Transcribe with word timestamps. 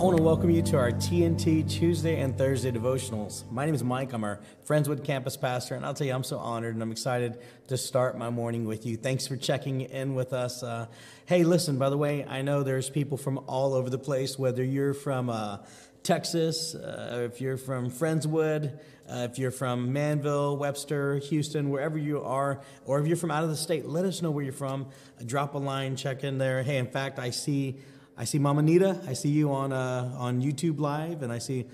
I 0.00 0.02
want 0.02 0.16
to 0.16 0.22
welcome 0.22 0.48
you 0.48 0.62
to 0.62 0.78
our 0.78 0.92
TNT 0.92 1.68
Tuesday 1.68 2.20
and 2.22 2.34
Thursday 2.38 2.72
devotionals. 2.72 3.44
My 3.52 3.66
name 3.66 3.74
is 3.74 3.84
Mike. 3.84 4.14
I'm 4.14 4.24
our 4.24 4.40
Friendswood 4.66 5.04
campus 5.04 5.36
pastor, 5.36 5.74
and 5.74 5.84
I'll 5.84 5.92
tell 5.92 6.06
you, 6.06 6.14
I'm 6.14 6.24
so 6.24 6.38
honored 6.38 6.72
and 6.72 6.82
I'm 6.82 6.90
excited 6.90 7.38
to 7.68 7.76
start 7.76 8.16
my 8.16 8.30
morning 8.30 8.64
with 8.64 8.86
you. 8.86 8.96
Thanks 8.96 9.26
for 9.26 9.36
checking 9.36 9.82
in 9.82 10.14
with 10.14 10.32
us. 10.32 10.62
Uh, 10.62 10.86
hey, 11.26 11.44
listen, 11.44 11.76
by 11.76 11.90
the 11.90 11.98
way, 11.98 12.24
I 12.24 12.40
know 12.40 12.62
there's 12.62 12.88
people 12.88 13.18
from 13.18 13.44
all 13.46 13.74
over 13.74 13.90
the 13.90 13.98
place, 13.98 14.38
whether 14.38 14.64
you're 14.64 14.94
from 14.94 15.28
uh, 15.28 15.58
Texas, 16.02 16.74
uh, 16.74 17.28
if 17.30 17.42
you're 17.42 17.58
from 17.58 17.90
Friendswood, 17.90 18.80
uh, 19.06 19.28
if 19.30 19.38
you're 19.38 19.50
from 19.50 19.92
Manvel, 19.92 20.56
Webster, 20.56 21.18
Houston, 21.18 21.68
wherever 21.68 21.98
you 21.98 22.22
are, 22.22 22.62
or 22.86 23.00
if 23.00 23.06
you're 23.06 23.18
from 23.18 23.30
out 23.30 23.44
of 23.44 23.50
the 23.50 23.56
state, 23.56 23.84
let 23.84 24.06
us 24.06 24.22
know 24.22 24.30
where 24.30 24.44
you're 24.44 24.54
from. 24.54 24.86
drop 25.26 25.54
a 25.54 25.58
line, 25.58 25.94
check 25.94 26.24
in 26.24 26.38
there. 26.38 26.62
Hey, 26.62 26.78
in 26.78 26.86
fact, 26.86 27.18
I 27.18 27.28
see 27.28 27.76
I 28.20 28.24
see 28.24 28.38
Mama 28.38 28.60
Nita. 28.60 29.00
I 29.08 29.14
see 29.14 29.30
you 29.30 29.50
on 29.50 29.72
uh, 29.72 30.14
on 30.18 30.42
YouTube 30.42 30.78
Live, 30.78 31.22
and 31.22 31.32
I 31.32 31.38
see 31.38 31.64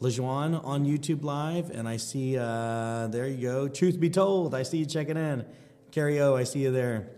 LeJuan 0.00 0.64
on 0.64 0.86
YouTube 0.86 1.24
Live, 1.24 1.70
and 1.70 1.88
I 1.88 1.96
see 1.96 2.38
uh, 2.38 3.08
there 3.08 3.26
you 3.26 3.48
go. 3.48 3.66
Truth 3.66 3.98
be 3.98 4.08
told, 4.08 4.54
I 4.54 4.62
see 4.62 4.78
you 4.78 4.86
checking 4.86 5.16
in. 5.16 5.44
Carrie 5.90 6.20
O, 6.20 6.36
I 6.36 6.44
see 6.44 6.60
you 6.60 6.70
there. 6.70 7.08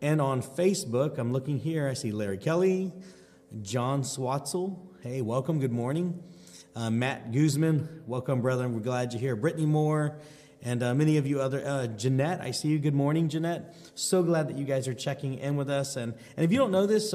And 0.00 0.18
on 0.22 0.40
Facebook, 0.40 1.18
I'm 1.18 1.30
looking 1.30 1.58
here. 1.58 1.86
I 1.86 1.92
see 1.92 2.10
Larry 2.10 2.38
Kelly, 2.38 2.94
John 3.60 4.00
Swatzel. 4.00 4.78
Hey, 5.02 5.20
welcome. 5.20 5.60
Good 5.60 5.70
morning. 5.70 6.22
Uh, 6.74 6.88
Matt 6.88 7.32
Guzman, 7.32 8.02
welcome, 8.06 8.40
brother. 8.40 8.66
We're 8.66 8.80
glad 8.80 9.12
you're 9.12 9.20
here. 9.20 9.36
Brittany 9.36 9.66
Moore, 9.66 10.16
and 10.62 10.82
uh, 10.82 10.94
many 10.94 11.18
of 11.18 11.26
you 11.26 11.42
other 11.42 11.62
uh, 11.66 11.86
Jeanette. 11.86 12.40
I 12.40 12.52
see 12.52 12.68
you. 12.68 12.78
Good 12.78 12.94
morning, 12.94 13.28
Jeanette. 13.28 13.76
So 13.94 14.22
glad 14.22 14.48
that 14.48 14.56
you 14.56 14.64
guys 14.64 14.88
are 14.88 14.94
checking 14.94 15.34
in 15.34 15.56
with 15.56 15.68
us. 15.68 15.96
And 15.96 16.14
and 16.38 16.46
if 16.46 16.50
you 16.50 16.56
don't 16.56 16.72
know 16.72 16.86
this, 16.86 17.12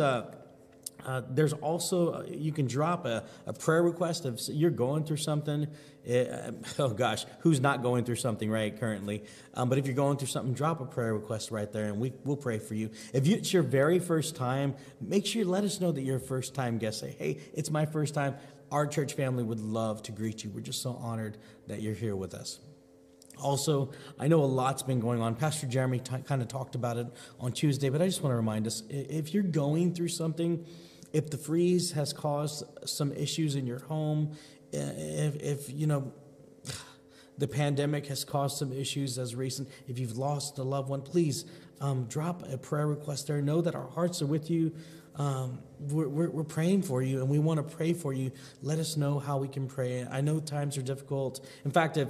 uh, 1.07 1.21
there's 1.29 1.53
also, 1.53 2.15
uh, 2.15 2.23
you 2.27 2.51
can 2.51 2.67
drop 2.67 3.05
a, 3.05 3.23
a 3.45 3.53
prayer 3.53 3.81
request 3.81 4.25
if 4.25 4.49
you're 4.49 4.69
going 4.69 5.05
through 5.05 5.17
something. 5.17 5.65
It, 6.03 6.29
uh, 6.29 6.51
oh 6.83 6.89
gosh, 6.89 7.25
who's 7.39 7.61
not 7.61 7.81
going 7.81 8.03
through 8.03 8.17
something 8.17 8.51
right 8.51 8.77
currently? 8.77 9.23
Um, 9.53 9.69
but 9.69 9.77
if 9.77 9.85
you're 9.85 9.95
going 9.95 10.17
through 10.17 10.27
something, 10.27 10.53
drop 10.53 10.81
a 10.81 10.85
prayer 10.85 11.13
request 11.13 11.49
right 11.49 11.71
there 11.71 11.85
and 11.85 12.01
we, 12.01 12.11
we'll 12.25 12.35
pray 12.35 12.59
for 12.59 12.75
you. 12.75 12.91
If 13.13 13.25
you, 13.25 13.37
it's 13.37 13.53
your 13.53 13.63
very 13.63 13.99
first 13.99 14.35
time, 14.35 14.75
make 14.99 15.25
sure 15.25 15.43
you 15.43 15.47
let 15.47 15.63
us 15.63 15.79
know 15.79 15.93
that 15.93 16.01
you're 16.01 16.17
a 16.17 16.19
first 16.19 16.53
time 16.53 16.77
guest. 16.77 16.99
Say, 16.99 17.15
hey, 17.17 17.39
it's 17.53 17.71
my 17.71 17.85
first 17.85 18.13
time. 18.13 18.35
Our 18.69 18.85
church 18.85 19.13
family 19.13 19.45
would 19.45 19.61
love 19.61 20.03
to 20.03 20.11
greet 20.11 20.43
you. 20.43 20.49
We're 20.49 20.59
just 20.59 20.81
so 20.81 20.91
honored 20.99 21.37
that 21.67 21.81
you're 21.81 21.93
here 21.93 22.17
with 22.17 22.33
us. 22.33 22.59
Also, 23.41 23.91
I 24.19 24.27
know 24.27 24.43
a 24.43 24.45
lot's 24.45 24.83
been 24.83 24.99
going 24.99 25.21
on. 25.21 25.35
Pastor 25.35 25.67
Jeremy 25.67 25.99
t- 25.99 26.17
kind 26.25 26.41
of 26.41 26.49
talked 26.49 26.75
about 26.75 26.97
it 26.97 27.07
on 27.39 27.53
Tuesday, 27.53 27.89
but 27.89 28.01
I 28.01 28.07
just 28.07 28.21
want 28.21 28.33
to 28.33 28.35
remind 28.35 28.67
us 28.67 28.83
if 28.89 29.33
you're 29.33 29.43
going 29.43 29.93
through 29.93 30.09
something, 30.09 30.65
if 31.13 31.29
the 31.29 31.37
freeze 31.37 31.91
has 31.91 32.13
caused 32.13 32.63
some 32.85 33.11
issues 33.13 33.55
in 33.55 33.65
your 33.65 33.79
home, 33.79 34.35
if, 34.71 35.35
if 35.37 35.69
you 35.71 35.87
know 35.87 36.11
the 37.37 37.47
pandemic 37.47 38.07
has 38.07 38.23
caused 38.23 38.57
some 38.57 38.71
issues 38.73 39.17
as 39.17 39.35
recent, 39.35 39.69
if 39.87 39.99
you've 39.99 40.17
lost 40.17 40.57
a 40.57 40.63
loved 40.63 40.89
one, 40.89 41.01
please 41.01 41.45
um, 41.81 42.05
drop 42.05 42.43
a 42.51 42.57
prayer 42.57 42.87
request 42.87 43.27
there. 43.27 43.41
Know 43.41 43.61
that 43.61 43.75
our 43.75 43.87
hearts 43.87 44.21
are 44.21 44.27
with 44.27 44.49
you. 44.49 44.73
Um, 45.15 45.59
we're, 45.79 46.07
we're, 46.07 46.29
we're, 46.29 46.43
praying 46.43 46.83
for 46.83 47.01
you 47.01 47.21
and 47.21 47.29
we 47.29 47.39
want 47.39 47.57
to 47.57 47.75
pray 47.75 47.93
for 47.93 48.13
you. 48.13 48.31
Let 48.61 48.77
us 48.77 48.97
know 48.97 49.17
how 49.17 49.39
we 49.39 49.47
can 49.47 49.67
pray. 49.67 50.05
I 50.05 50.21
know 50.21 50.39
times 50.39 50.77
are 50.77 50.83
difficult. 50.83 51.43
In 51.65 51.71
fact, 51.71 51.97
if 51.97 52.07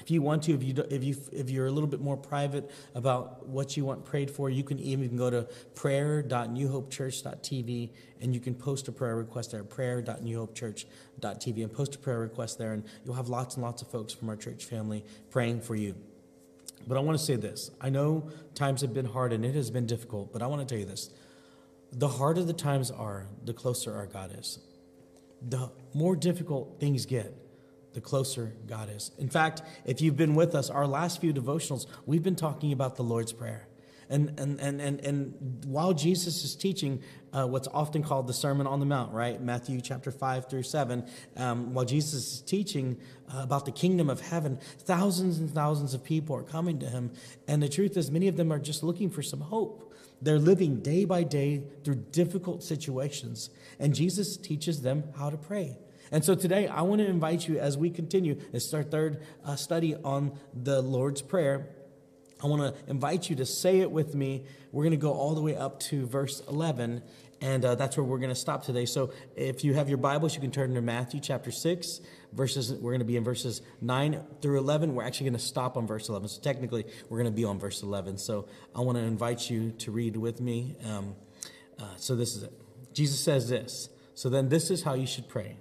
if 0.00 0.10
you 0.10 0.22
want 0.22 0.44
to, 0.44 0.54
if 0.54 0.62
you 0.62 0.74
if 0.90 1.04
you 1.04 1.14
if 1.32 1.50
you're 1.50 1.66
a 1.66 1.70
little 1.70 1.88
bit 1.88 2.00
more 2.00 2.16
private 2.16 2.70
about 2.94 3.46
what 3.46 3.76
you 3.76 3.84
want 3.84 4.06
prayed 4.06 4.30
for, 4.30 4.48
you 4.48 4.64
can 4.64 4.78
even 4.78 5.16
go 5.16 5.28
to 5.28 5.46
prayer.newhopechurch.tv 5.74 7.90
and 8.20 8.34
you 8.34 8.40
can 8.40 8.54
post 8.54 8.88
a 8.88 8.92
prayer 8.92 9.16
request 9.16 9.50
there. 9.50 9.62
Prayer.newhopechurch.tv 9.62 11.62
and 11.62 11.70
post 11.72 11.94
a 11.94 11.98
prayer 11.98 12.20
request 12.20 12.56
there, 12.58 12.72
and 12.72 12.84
you'll 13.04 13.12
have 13.14 13.28
lots 13.28 13.56
and 13.56 13.62
lots 13.62 13.82
of 13.82 13.88
folks 13.88 14.14
from 14.14 14.30
our 14.30 14.36
church 14.36 14.64
family 14.64 15.04
praying 15.30 15.60
for 15.60 15.74
you. 15.74 15.94
But 16.86 16.96
I 16.96 17.00
want 17.00 17.18
to 17.18 17.24
say 17.24 17.36
this: 17.36 17.70
I 17.80 17.90
know 17.90 18.30
times 18.54 18.80
have 18.80 18.94
been 18.94 19.06
hard 19.06 19.34
and 19.34 19.44
it 19.44 19.54
has 19.54 19.70
been 19.70 19.86
difficult, 19.86 20.32
but 20.32 20.42
I 20.42 20.46
want 20.46 20.66
to 20.66 20.74
tell 20.74 20.80
you 20.80 20.86
this: 20.86 21.10
the 21.92 22.08
harder 22.08 22.42
the 22.42 22.54
times 22.54 22.90
are, 22.90 23.26
the 23.44 23.52
closer 23.52 23.94
our 23.94 24.06
God 24.06 24.34
is. 24.38 24.58
The 25.42 25.70
more 25.92 26.16
difficult 26.16 26.80
things 26.80 27.04
get 27.04 27.41
the 27.94 28.00
closer 28.00 28.54
God 28.66 28.90
is. 28.94 29.10
In 29.18 29.28
fact, 29.28 29.62
if 29.84 30.00
you've 30.00 30.16
been 30.16 30.34
with 30.34 30.54
us, 30.54 30.70
our 30.70 30.86
last 30.86 31.20
few 31.20 31.32
devotionals, 31.32 31.86
we've 32.06 32.22
been 32.22 32.36
talking 32.36 32.72
about 32.72 32.96
the 32.96 33.04
Lord's 33.04 33.32
Prayer. 33.32 33.68
And, 34.12 34.38
and, 34.38 34.60
and, 34.60 34.80
and, 34.80 35.00
and 35.00 35.64
while 35.64 35.94
Jesus 35.94 36.44
is 36.44 36.54
teaching 36.54 37.02
uh, 37.32 37.46
what's 37.46 37.68
often 37.68 38.02
called 38.02 38.26
the 38.26 38.34
Sermon 38.34 38.66
on 38.66 38.78
the 38.78 38.84
Mount, 38.84 39.12
right? 39.14 39.40
Matthew 39.40 39.80
chapter 39.80 40.10
5 40.10 40.50
through 40.50 40.64
7, 40.64 41.08
um, 41.38 41.72
while 41.72 41.86
Jesus 41.86 42.12
is 42.12 42.40
teaching 42.42 43.00
uh, 43.34 43.40
about 43.42 43.64
the 43.64 43.72
kingdom 43.72 44.10
of 44.10 44.20
heaven, 44.20 44.58
thousands 44.80 45.38
and 45.38 45.50
thousands 45.50 45.94
of 45.94 46.04
people 46.04 46.36
are 46.36 46.42
coming 46.42 46.78
to 46.80 46.86
him. 46.86 47.10
And 47.48 47.62
the 47.62 47.70
truth 47.70 47.96
is, 47.96 48.10
many 48.10 48.28
of 48.28 48.36
them 48.36 48.52
are 48.52 48.58
just 48.58 48.82
looking 48.82 49.08
for 49.08 49.22
some 49.22 49.40
hope. 49.40 49.94
They're 50.20 50.38
living 50.38 50.80
day 50.80 51.06
by 51.06 51.22
day 51.22 51.62
through 51.82 52.04
difficult 52.12 52.62
situations. 52.62 53.48
And 53.78 53.94
Jesus 53.94 54.36
teaches 54.36 54.82
them 54.82 55.04
how 55.16 55.30
to 55.30 55.38
pray. 55.38 55.78
And 56.12 56.22
so 56.22 56.34
today, 56.34 56.68
I 56.68 56.82
want 56.82 57.00
to 57.00 57.06
invite 57.06 57.48
you 57.48 57.58
as 57.58 57.78
we 57.78 57.88
continue. 57.88 58.38
It's 58.52 58.72
our 58.74 58.82
third 58.82 59.22
uh, 59.46 59.56
study 59.56 59.94
on 59.96 60.38
the 60.52 60.82
Lord's 60.82 61.22
Prayer. 61.22 61.70
I 62.44 62.48
want 62.48 62.60
to 62.62 62.90
invite 62.90 63.30
you 63.30 63.36
to 63.36 63.46
say 63.46 63.80
it 63.80 63.90
with 63.90 64.14
me. 64.14 64.44
We're 64.72 64.82
going 64.82 64.90
to 64.90 64.98
go 64.98 65.14
all 65.14 65.34
the 65.34 65.40
way 65.40 65.56
up 65.56 65.80
to 65.80 66.06
verse 66.06 66.42
11, 66.50 67.02
and 67.40 67.64
uh, 67.64 67.76
that's 67.76 67.96
where 67.96 68.04
we're 68.04 68.18
going 68.18 68.28
to 68.28 68.34
stop 68.34 68.62
today. 68.62 68.84
So 68.84 69.10
if 69.36 69.64
you 69.64 69.72
have 69.72 69.88
your 69.88 69.96
Bibles, 69.96 70.34
you 70.34 70.42
can 70.42 70.50
turn 70.50 70.74
to 70.74 70.82
Matthew 70.82 71.18
chapter 71.18 71.50
6, 71.50 72.00
verses, 72.34 72.74
we're 72.74 72.90
going 72.90 72.98
to 72.98 73.06
be 73.06 73.16
in 73.16 73.24
verses 73.24 73.62
9 73.80 74.20
through 74.42 74.58
11. 74.58 74.94
We're 74.94 75.04
actually 75.04 75.30
going 75.30 75.38
to 75.38 75.44
stop 75.44 75.78
on 75.78 75.86
verse 75.86 76.10
11. 76.10 76.28
So 76.28 76.42
technically, 76.42 76.84
we're 77.08 77.22
going 77.22 77.32
to 77.32 77.36
be 77.36 77.46
on 77.46 77.58
verse 77.58 77.82
11. 77.82 78.18
So 78.18 78.48
I 78.76 78.82
want 78.82 78.98
to 78.98 79.04
invite 79.04 79.48
you 79.48 79.70
to 79.78 79.90
read 79.90 80.18
with 80.18 80.42
me. 80.42 80.76
Um, 80.84 81.14
uh, 81.78 81.84
so 81.96 82.14
this 82.14 82.36
is 82.36 82.42
it. 82.42 82.52
Jesus 82.92 83.18
says 83.18 83.48
this. 83.48 83.88
So 84.14 84.28
then, 84.28 84.50
this 84.50 84.70
is 84.70 84.82
how 84.82 84.92
you 84.92 85.06
should 85.06 85.26
pray. 85.26 85.56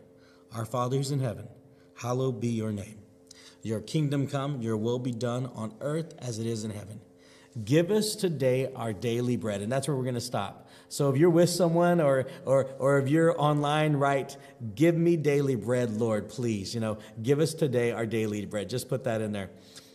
Our 0.53 0.65
Father 0.65 0.97
who's 0.97 1.11
in 1.11 1.19
heaven, 1.19 1.47
hallowed 1.95 2.41
be 2.41 2.49
your 2.49 2.71
name. 2.71 2.99
Your 3.63 3.79
kingdom 3.79 4.27
come, 4.27 4.61
your 4.61 4.77
will 4.77 4.99
be 4.99 5.11
done 5.11 5.49
on 5.53 5.73
earth 5.81 6.13
as 6.19 6.39
it 6.39 6.47
is 6.47 6.63
in 6.63 6.71
heaven. 6.71 6.99
Give 7.63 7.91
us 7.91 8.15
today 8.15 8.71
our 8.75 8.93
daily 8.93 9.35
bread. 9.35 9.61
And 9.61 9.71
that's 9.71 9.87
where 9.87 9.95
we're 9.95 10.03
going 10.03 10.15
to 10.15 10.21
stop. 10.21 10.69
So 10.87 11.09
if 11.09 11.17
you're 11.17 11.29
with 11.29 11.49
someone 11.49 11.99
or, 11.99 12.27
or, 12.45 12.65
or 12.79 12.99
if 12.99 13.09
you're 13.09 13.39
online, 13.39 13.93
write, 13.93 14.37
give 14.75 14.95
me 14.95 15.17
daily 15.17 15.55
bread, 15.55 15.91
Lord, 15.91 16.29
please. 16.29 16.73
You 16.73 16.79
know, 16.79 16.97
give 17.21 17.39
us 17.39 17.53
today 17.53 17.91
our 17.91 18.05
daily 18.05 18.45
bread. 18.45 18.69
Just 18.69 18.89
put 18.89 19.03
that 19.03 19.21
in 19.21 19.31
there. 19.31 19.49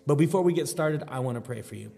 But 0.06 0.16
before 0.16 0.42
we 0.42 0.52
get 0.52 0.68
started, 0.68 1.04
I 1.08 1.20
want 1.20 1.36
to 1.36 1.40
pray 1.40 1.62
for 1.62 1.74
you. 1.74 1.92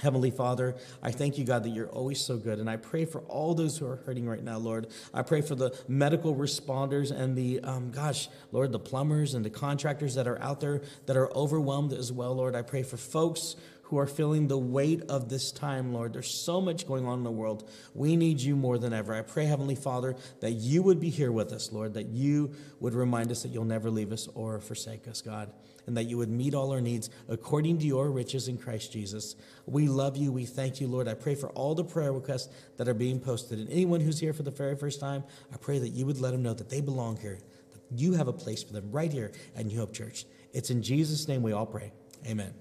Heavenly 0.00 0.30
Father, 0.30 0.76
I 1.02 1.10
thank 1.10 1.38
you, 1.38 1.44
God, 1.44 1.62
that 1.64 1.70
you're 1.70 1.88
always 1.88 2.20
so 2.20 2.36
good. 2.36 2.58
And 2.58 2.68
I 2.68 2.76
pray 2.76 3.04
for 3.04 3.20
all 3.22 3.54
those 3.54 3.78
who 3.78 3.86
are 3.86 3.96
hurting 3.96 4.26
right 4.28 4.42
now, 4.42 4.58
Lord. 4.58 4.88
I 5.12 5.22
pray 5.22 5.40
for 5.42 5.54
the 5.54 5.76
medical 5.88 6.34
responders 6.34 7.10
and 7.10 7.36
the, 7.36 7.60
um, 7.60 7.90
gosh, 7.90 8.28
Lord, 8.52 8.72
the 8.72 8.78
plumbers 8.78 9.34
and 9.34 9.44
the 9.44 9.50
contractors 9.50 10.14
that 10.14 10.26
are 10.26 10.40
out 10.40 10.60
there 10.60 10.82
that 11.06 11.16
are 11.16 11.30
overwhelmed 11.34 11.92
as 11.92 12.12
well, 12.12 12.34
Lord. 12.34 12.54
I 12.54 12.62
pray 12.62 12.82
for 12.82 12.96
folks 12.96 13.56
who 13.90 13.98
are 13.98 14.06
feeling 14.06 14.48
the 14.48 14.58
weight 14.58 15.02
of 15.08 15.28
this 15.28 15.52
time, 15.52 15.92
Lord. 15.92 16.12
There's 16.12 16.32
so 16.32 16.60
much 16.60 16.86
going 16.86 17.06
on 17.06 17.18
in 17.18 17.24
the 17.24 17.30
world. 17.30 17.68
We 17.94 18.16
need 18.16 18.40
you 18.40 18.56
more 18.56 18.78
than 18.78 18.92
ever. 18.92 19.14
I 19.14 19.22
pray, 19.22 19.44
Heavenly 19.44 19.74
Father, 19.74 20.16
that 20.40 20.52
you 20.52 20.82
would 20.82 21.00
be 21.00 21.10
here 21.10 21.32
with 21.32 21.52
us, 21.52 21.72
Lord, 21.72 21.94
that 21.94 22.06
you 22.06 22.54
would 22.78 22.94
remind 22.94 23.30
us 23.30 23.42
that 23.42 23.48
you'll 23.48 23.64
never 23.64 23.90
leave 23.90 24.12
us 24.12 24.28
or 24.34 24.60
forsake 24.60 25.06
us, 25.06 25.20
God 25.20 25.52
and 25.86 25.96
that 25.96 26.04
you 26.04 26.16
would 26.18 26.28
meet 26.28 26.54
all 26.54 26.70
our 26.70 26.80
needs 26.80 27.10
according 27.28 27.78
to 27.78 27.84
your 27.84 28.10
riches 28.10 28.46
in 28.46 28.56
Christ 28.56 28.92
Jesus. 28.92 29.34
We 29.66 29.88
love 29.88 30.16
you. 30.16 30.30
We 30.30 30.44
thank 30.44 30.80
you, 30.80 30.86
Lord. 30.86 31.08
I 31.08 31.14
pray 31.14 31.34
for 31.34 31.50
all 31.50 31.74
the 31.74 31.82
prayer 31.82 32.12
requests 32.12 32.48
that 32.76 32.86
are 32.86 32.94
being 32.94 33.18
posted. 33.18 33.58
And 33.58 33.68
anyone 33.70 34.00
who's 34.00 34.20
here 34.20 34.32
for 34.32 34.44
the 34.44 34.52
very 34.52 34.76
first 34.76 35.00
time, 35.00 35.24
I 35.52 35.56
pray 35.56 35.80
that 35.80 35.88
you 35.88 36.06
would 36.06 36.20
let 36.20 36.30
them 36.30 36.44
know 36.44 36.54
that 36.54 36.70
they 36.70 36.80
belong 36.80 37.16
here, 37.16 37.40
that 37.72 37.98
you 37.98 38.12
have 38.12 38.28
a 38.28 38.32
place 38.32 38.62
for 38.62 38.72
them 38.72 38.92
right 38.92 39.12
here 39.12 39.32
at 39.56 39.66
New 39.66 39.78
Hope 39.78 39.92
Church. 39.92 40.26
It's 40.52 40.70
in 40.70 40.82
Jesus' 40.82 41.26
name 41.26 41.42
we 41.42 41.52
all 41.52 41.66
pray. 41.66 41.92
Amen. 42.26 42.54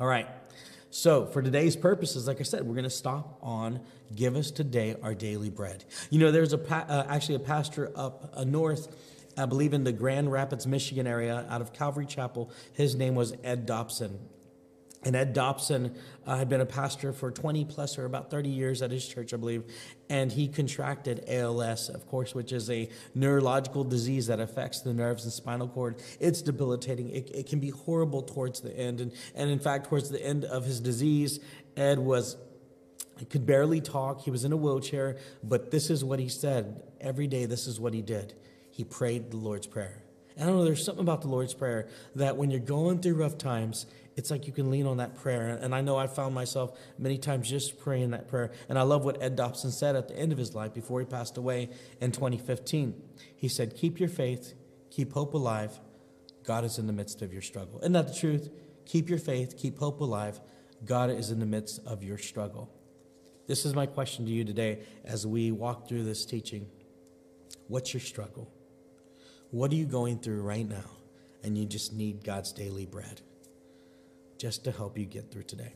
All 0.00 0.06
right. 0.06 0.28
So, 0.94 1.24
for 1.24 1.40
today's 1.40 1.74
purposes, 1.74 2.28
like 2.28 2.38
I 2.38 2.42
said, 2.42 2.66
we're 2.66 2.74
going 2.74 2.84
to 2.84 2.90
stop 2.90 3.38
on 3.42 3.80
give 4.14 4.36
us 4.36 4.50
today 4.50 4.94
our 5.02 5.14
daily 5.14 5.48
bread. 5.48 5.84
You 6.10 6.18
know, 6.18 6.30
there's 6.30 6.52
a 6.52 6.58
pa- 6.58 6.84
uh, 6.86 7.06
actually 7.08 7.36
a 7.36 7.40
pastor 7.40 7.90
up 7.96 8.30
uh, 8.36 8.44
north 8.44 8.94
I 9.36 9.46
believe 9.46 9.72
in 9.72 9.84
the 9.84 9.92
Grand 9.92 10.30
Rapids, 10.30 10.66
Michigan 10.66 11.06
area 11.06 11.46
out 11.48 11.62
of 11.62 11.72
Calvary 11.72 12.06
Chapel. 12.06 12.50
His 12.74 12.94
name 12.94 13.14
was 13.14 13.34
Ed 13.42 13.66
Dobson. 13.66 14.18
And 15.04 15.16
Ed 15.16 15.32
Dobson 15.32 15.96
uh, 16.26 16.36
had 16.36 16.48
been 16.48 16.60
a 16.60 16.66
pastor 16.66 17.12
for 17.12 17.30
20 17.30 17.64
plus 17.64 17.98
or 17.98 18.04
about 18.04 18.30
30 18.30 18.48
years 18.48 18.82
at 18.82 18.90
his 18.90 19.06
church, 19.06 19.34
I 19.34 19.36
believe. 19.36 19.64
And 20.08 20.30
he 20.30 20.46
contracted 20.46 21.24
ALS, 21.26 21.88
of 21.88 22.06
course, 22.06 22.34
which 22.34 22.52
is 22.52 22.70
a 22.70 22.88
neurological 23.14 23.82
disease 23.82 24.28
that 24.28 24.38
affects 24.38 24.80
the 24.80 24.94
nerves 24.94 25.24
and 25.24 25.32
spinal 25.32 25.66
cord. 25.66 25.96
It's 26.20 26.40
debilitating. 26.40 27.10
It, 27.10 27.30
it 27.34 27.46
can 27.48 27.58
be 27.58 27.70
horrible 27.70 28.22
towards 28.22 28.60
the 28.60 28.76
end. 28.76 29.00
And, 29.00 29.12
and 29.34 29.50
in 29.50 29.58
fact, 29.58 29.88
towards 29.88 30.10
the 30.10 30.24
end 30.24 30.44
of 30.44 30.64
his 30.64 30.78
disease, 30.78 31.40
Ed 31.76 31.98
was 31.98 32.36
could 33.30 33.46
barely 33.46 33.80
talk. 33.80 34.22
He 34.22 34.30
was 34.30 34.44
in 34.44 34.52
a 34.52 34.56
wheelchair, 34.56 35.16
but 35.44 35.70
this 35.70 35.90
is 35.90 36.04
what 36.04 36.18
he 36.18 36.28
said. 36.28 36.82
Every 37.00 37.26
day, 37.26 37.44
this 37.44 37.66
is 37.66 37.78
what 37.78 37.94
he 37.94 38.02
did. 38.02 38.34
He 38.70 38.84
prayed 38.84 39.30
the 39.30 39.36
Lord's 39.36 39.66
Prayer. 39.66 40.02
And 40.36 40.44
I 40.44 40.46
don't 40.46 40.60
know, 40.60 40.64
there's 40.64 40.84
something 40.84 41.02
about 41.02 41.20
the 41.20 41.28
Lord's 41.28 41.54
Prayer 41.54 41.88
that 42.16 42.36
when 42.36 42.50
you're 42.50 42.60
going 42.60 43.00
through 43.00 43.14
rough 43.14 43.38
times, 43.38 43.86
it's 44.16 44.30
like 44.30 44.46
you 44.46 44.52
can 44.52 44.70
lean 44.70 44.86
on 44.86 44.98
that 44.98 45.16
prayer. 45.16 45.58
And 45.60 45.74
I 45.74 45.80
know 45.80 45.96
I 45.96 46.06
found 46.06 46.34
myself 46.34 46.78
many 46.98 47.18
times 47.18 47.48
just 47.48 47.78
praying 47.78 48.10
that 48.10 48.28
prayer. 48.28 48.52
And 48.68 48.78
I 48.78 48.82
love 48.82 49.04
what 49.04 49.22
Ed 49.22 49.36
Dobson 49.36 49.70
said 49.70 49.96
at 49.96 50.08
the 50.08 50.16
end 50.16 50.32
of 50.32 50.38
his 50.38 50.54
life 50.54 50.74
before 50.74 51.00
he 51.00 51.06
passed 51.06 51.38
away 51.38 51.70
in 52.00 52.12
2015. 52.12 52.94
He 53.34 53.48
said, 53.48 53.74
Keep 53.74 53.98
your 53.98 54.08
faith, 54.08 54.54
keep 54.90 55.12
hope 55.12 55.34
alive. 55.34 55.80
God 56.44 56.64
is 56.64 56.78
in 56.78 56.86
the 56.86 56.92
midst 56.92 57.22
of 57.22 57.32
your 57.32 57.42
struggle. 57.42 57.78
Isn't 57.80 57.92
that 57.92 58.08
the 58.08 58.14
truth? 58.14 58.50
Keep 58.84 59.08
your 59.08 59.18
faith, 59.18 59.56
keep 59.56 59.78
hope 59.78 60.00
alive. 60.00 60.40
God 60.84 61.10
is 61.10 61.30
in 61.30 61.38
the 61.38 61.46
midst 61.46 61.80
of 61.86 62.02
your 62.02 62.18
struggle. 62.18 62.70
This 63.46 63.64
is 63.64 63.74
my 63.74 63.86
question 63.86 64.26
to 64.26 64.30
you 64.30 64.44
today 64.44 64.80
as 65.04 65.26
we 65.26 65.52
walk 65.52 65.88
through 65.88 66.04
this 66.04 66.26
teaching. 66.26 66.66
What's 67.68 67.94
your 67.94 68.00
struggle? 68.00 68.52
What 69.50 69.70
are 69.70 69.76
you 69.76 69.86
going 69.86 70.18
through 70.18 70.42
right 70.42 70.68
now? 70.68 70.90
And 71.44 71.56
you 71.56 71.64
just 71.64 71.92
need 71.92 72.24
God's 72.24 72.52
daily 72.52 72.86
bread 72.86 73.20
just 74.42 74.64
to 74.64 74.72
help 74.72 74.98
you 74.98 75.04
get 75.04 75.30
through 75.30 75.44
today. 75.44 75.72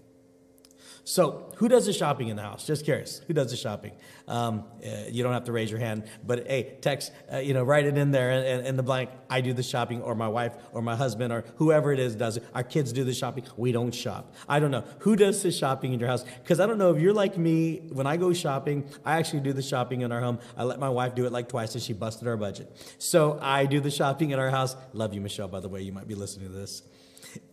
So, 1.05 1.53
who 1.59 1.69
does 1.69 1.87
the 1.87 1.93
shopping 1.93 2.27
in 2.27 2.37
the 2.37 2.43
house? 2.43 2.67
Just 2.67 2.85
curious. 2.85 3.21
Who 3.29 3.33
does 3.33 3.53
the 3.53 3.57
shopping? 3.57 3.93
Um, 4.27 4.65
uh, 4.85 5.05
you 5.09 5.23
don't 5.23 5.35
have 5.35 5.45
to 5.45 5.53
raise 5.53 5.71
your 5.71 5.79
hand, 5.79 6.03
but 6.27 6.49
hey, 6.49 6.79
text, 6.81 7.13
uh, 7.33 7.37
you 7.37 7.55
know, 7.55 7.63
write 7.63 7.85
it 7.87 7.97
in 7.97 8.11
there 8.11 8.33
in, 8.33 8.67
in, 8.67 8.77
the 8.77 8.83
blank. 8.83 9.11
I 9.31 9.41
do 9.41 9.53
the 9.53 9.63
shopping, 9.63 10.03
or 10.03 10.17
my 10.17 10.27
wife, 10.27 10.57
or 10.73 10.83
my 10.83 10.97
husband, 10.97 11.33
or 11.33 11.45
whoever 11.59 11.93
it 11.93 12.01
is 12.01 12.17
does 12.17 12.39
it. 12.39 12.45
Our 12.57 12.65
kids 12.65 12.93
do 12.93 13.05
the 13.05 13.15
shopping. 13.15 13.45
We 13.57 13.71
don't 13.71 13.95
shop. 13.95 14.35
I 14.49 14.59
don't 14.59 14.73
know. 14.73 14.83
Who 14.99 15.15
does 15.15 15.41
the 15.45 15.53
shopping 15.53 15.93
in 15.93 16.01
your 16.01 16.09
house? 16.09 16.25
Because 16.43 16.59
I 16.59 16.67
don't 16.67 16.79
know 16.79 16.93
if 16.93 17.01
you're 17.01 17.15
like 17.15 17.39
me. 17.39 17.83
When 17.93 18.09
I 18.09 18.17
go 18.17 18.33
shopping, 18.33 18.89
I 19.05 19.19
actually 19.19 19.43
do 19.43 19.53
the 19.53 19.63
shopping 19.63 20.01
in 20.01 20.11
our 20.11 20.21
home. 20.21 20.41
I 20.57 20.65
let 20.65 20.81
my 20.81 20.91
wife 20.91 21.15
do 21.15 21.25
it 21.25 21.31
like 21.31 21.49
twice, 21.49 21.73
and 21.75 21.83
she 21.85 21.93
busted 21.93 22.27
our 22.27 22.37
budget. 22.37 22.69
So, 22.99 23.39
I 23.41 23.67
do 23.67 23.79
the 23.79 23.93
shopping 23.93 24.31
in 24.31 24.41
our 24.41 24.51
house. 24.51 24.75
Love 24.93 25.15
you, 25.15 25.21
Michelle, 25.21 25.47
by 25.47 25.61
the 25.61 25.69
way. 25.69 25.83
You 25.83 25.93
might 25.93 26.09
be 26.09 26.17
listening 26.17 26.49
to 26.49 26.53
this. 26.53 26.83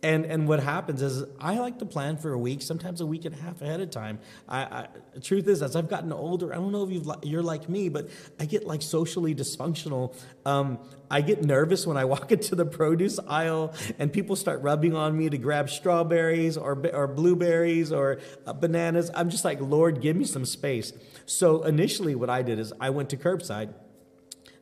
And 0.02 0.24
and 0.26 0.46
what 0.48 0.60
happens 0.60 1.02
is 1.02 1.24
I 1.40 1.58
like 1.58 1.78
to 1.78 1.86
plan 1.86 2.16
for 2.16 2.32
a 2.32 2.38
week, 2.38 2.62
sometimes 2.62 3.00
a 3.00 3.06
week 3.06 3.24
and 3.24 3.34
a 3.34 3.38
half 3.38 3.62
ahead 3.62 3.80
of 3.80 3.90
time. 3.90 4.18
I, 4.48 4.62
I 4.62 5.18
truth 5.20 5.48
is, 5.48 5.62
as 5.62 5.76
I've 5.76 5.88
gotten 5.88 6.12
older, 6.12 6.52
I 6.52 6.56
don't 6.56 6.72
know 6.72 6.84
if 6.84 7.24
you 7.24 7.38
are 7.38 7.42
like 7.42 7.68
me, 7.68 7.88
but 7.88 8.08
I 8.38 8.44
get 8.44 8.66
like 8.66 8.82
socially 8.82 9.34
dysfunctional. 9.34 10.14
Um, 10.44 10.78
I 11.10 11.20
get 11.20 11.42
nervous 11.42 11.86
when 11.86 11.96
I 11.96 12.04
walk 12.14 12.32
into 12.32 12.54
the 12.54 12.66
produce 12.66 13.18
aisle 13.28 13.74
and 13.98 14.12
people 14.12 14.36
start 14.36 14.62
rubbing 14.62 14.94
on 14.94 15.16
me 15.16 15.30
to 15.30 15.38
grab 15.38 15.70
strawberries 15.70 16.56
or 16.56 16.72
or 16.92 17.06
blueberries 17.06 17.92
or 17.92 18.20
uh, 18.46 18.52
bananas. 18.52 19.10
I'm 19.14 19.30
just 19.30 19.44
like, 19.44 19.60
Lord, 19.60 20.00
give 20.00 20.16
me 20.16 20.24
some 20.24 20.44
space. 20.44 20.92
So 21.26 21.62
initially, 21.62 22.14
what 22.14 22.30
I 22.30 22.42
did 22.42 22.58
is 22.58 22.72
I 22.80 22.90
went 22.90 23.10
to 23.10 23.16
curbside 23.16 23.72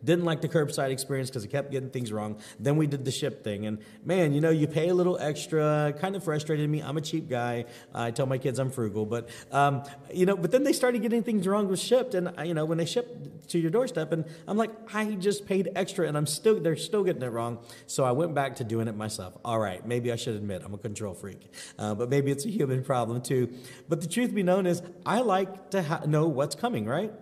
didn't 0.04 0.24
like 0.24 0.40
the 0.40 0.48
curbside 0.48 0.90
experience 0.90 1.30
because 1.30 1.44
it 1.44 1.48
kept 1.48 1.70
getting 1.70 1.90
things 1.90 2.12
wrong. 2.12 2.38
Then 2.58 2.76
we 2.76 2.86
did 2.86 3.04
the 3.04 3.10
ship 3.10 3.44
thing. 3.44 3.66
And 3.66 3.78
man, 4.04 4.32
you 4.32 4.40
know, 4.40 4.50
you 4.50 4.66
pay 4.66 4.88
a 4.88 4.94
little 4.94 5.18
extra, 5.18 5.94
kind 5.98 6.16
of 6.16 6.24
frustrated 6.24 6.68
me. 6.68 6.82
I'm 6.82 6.96
a 6.96 7.00
cheap 7.00 7.28
guy. 7.28 7.66
I 7.94 8.10
tell 8.10 8.26
my 8.26 8.38
kids 8.38 8.58
I'm 8.58 8.70
frugal. 8.70 9.06
But, 9.06 9.28
um, 9.50 9.82
you 10.12 10.26
know, 10.26 10.36
but 10.36 10.50
then 10.50 10.64
they 10.64 10.72
started 10.72 11.02
getting 11.02 11.22
things 11.22 11.46
wrong 11.46 11.68
with 11.68 11.80
shipped. 11.80 12.14
And, 12.14 12.32
you 12.44 12.54
know, 12.54 12.64
when 12.64 12.78
they 12.78 12.86
ship 12.86 13.46
to 13.48 13.58
your 13.58 13.70
doorstep, 13.70 14.12
and 14.12 14.24
I'm 14.46 14.56
like, 14.56 14.70
I 14.94 15.12
just 15.12 15.46
paid 15.46 15.70
extra 15.74 16.08
and 16.08 16.16
I'm 16.16 16.26
still, 16.26 16.58
they're 16.60 16.76
still 16.76 17.04
getting 17.04 17.22
it 17.22 17.30
wrong. 17.30 17.58
So 17.86 18.04
I 18.04 18.12
went 18.12 18.34
back 18.34 18.56
to 18.56 18.64
doing 18.64 18.88
it 18.88 18.96
myself. 18.96 19.34
All 19.44 19.58
right, 19.58 19.86
maybe 19.86 20.12
I 20.12 20.16
should 20.16 20.34
admit 20.34 20.62
I'm 20.64 20.74
a 20.74 20.78
control 20.78 21.14
freak. 21.14 21.50
Uh, 21.78 21.94
but 21.94 22.08
maybe 22.08 22.30
it's 22.30 22.44
a 22.44 22.50
human 22.50 22.82
problem 22.82 23.20
too. 23.22 23.52
But 23.88 24.00
the 24.00 24.08
truth 24.08 24.34
be 24.34 24.42
known 24.42 24.66
is 24.66 24.82
I 25.06 25.20
like 25.20 25.70
to 25.70 25.82
ha- 25.82 26.02
know 26.06 26.26
what's 26.26 26.54
coming, 26.54 26.86
right? 26.86 27.12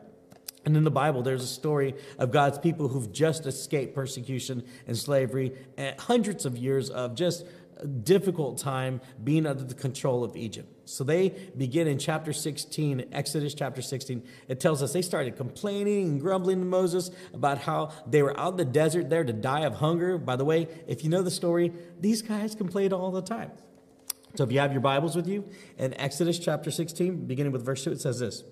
And 0.65 0.77
in 0.77 0.85
the 0.85 0.91
Bible, 0.91 1.23
there's 1.23 1.43
a 1.43 1.47
story 1.47 1.95
of 2.19 2.31
God's 2.31 2.59
people 2.59 2.89
who've 2.89 3.11
just 3.11 3.47
escaped 3.47 3.95
persecution 3.95 4.65
and 4.87 4.97
slavery 4.97 5.53
and 5.77 5.99
hundreds 5.99 6.45
of 6.45 6.59
years 6.59 6.91
of 6.91 7.15
just 7.15 7.47
difficult 8.03 8.59
time 8.59 9.01
being 9.25 9.47
under 9.47 9.65
the 9.65 9.75
control 9.75 10.23
of 10.23 10.37
Egypt. 10.37 10.69
So 10.85 11.05
they 11.05 11.31
begin 11.57 11.87
in 11.87 11.99
chapter 11.99 12.33
16, 12.33 13.07
Exodus 13.13 13.55
chapter 13.55 13.81
16. 13.81 14.23
It 14.49 14.61
tells 14.61 14.83
us 14.83 14.93
they 14.93 15.03
started 15.03 15.37
complaining 15.37 16.09
and 16.09 16.21
grumbling 16.21 16.59
to 16.59 16.67
Moses 16.67 17.11
about 17.33 17.59
how 17.59 17.93
they 18.07 18.23
were 18.23 18.39
out 18.39 18.53
in 18.53 18.57
the 18.57 18.65
desert 18.65 19.09
there 19.09 19.25
to 19.25 19.33
die 19.33 19.61
of 19.61 19.77
hunger. 19.77 20.19
By 20.19 20.37
the 20.37 20.45
way, 20.45 20.69
if 20.87 21.05
you 21.05 21.11
know 21.11 21.23
the 21.23 21.31
story, 21.31 21.73
these 21.99 22.23
guys 22.23 22.55
complained 22.55 22.93
all 22.93 23.11
the 23.11 23.23
time. 23.23 23.53
So 24.35 24.45
if 24.45 24.53
you 24.53 24.61
have 24.61 24.73
your 24.73 24.81
Bibles 24.81 25.17
with 25.17 25.27
you, 25.27 25.49
in 25.79 25.95
Exodus 25.95 26.39
chapter 26.39 26.71
16, 26.71 27.27
beginning 27.27 27.53
with 27.53 27.65
verse 27.65 27.83
2, 27.85 27.93
it 27.93 28.01
says 28.01 28.21
this. 28.21 28.45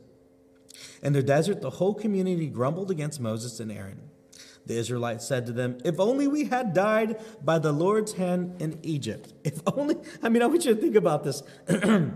In 1.02 1.12
the 1.12 1.22
desert, 1.22 1.60
the 1.60 1.70
whole 1.70 1.94
community 1.94 2.48
grumbled 2.48 2.90
against 2.90 3.20
Moses 3.20 3.60
and 3.60 3.70
Aaron. 3.70 4.00
The 4.66 4.76
Israelites 4.76 5.26
said 5.26 5.46
to 5.46 5.52
them, 5.52 5.78
If 5.84 5.98
only 5.98 6.28
we 6.28 6.44
had 6.44 6.74
died 6.74 7.20
by 7.42 7.58
the 7.58 7.72
Lord's 7.72 8.12
hand 8.12 8.60
in 8.60 8.78
Egypt. 8.82 9.32
If 9.44 9.60
only, 9.66 9.96
I 10.22 10.28
mean, 10.28 10.42
I 10.42 10.46
want 10.46 10.64
you 10.66 10.74
to 10.74 10.80
think 10.80 10.94
about 10.94 11.24
this. 11.24 11.42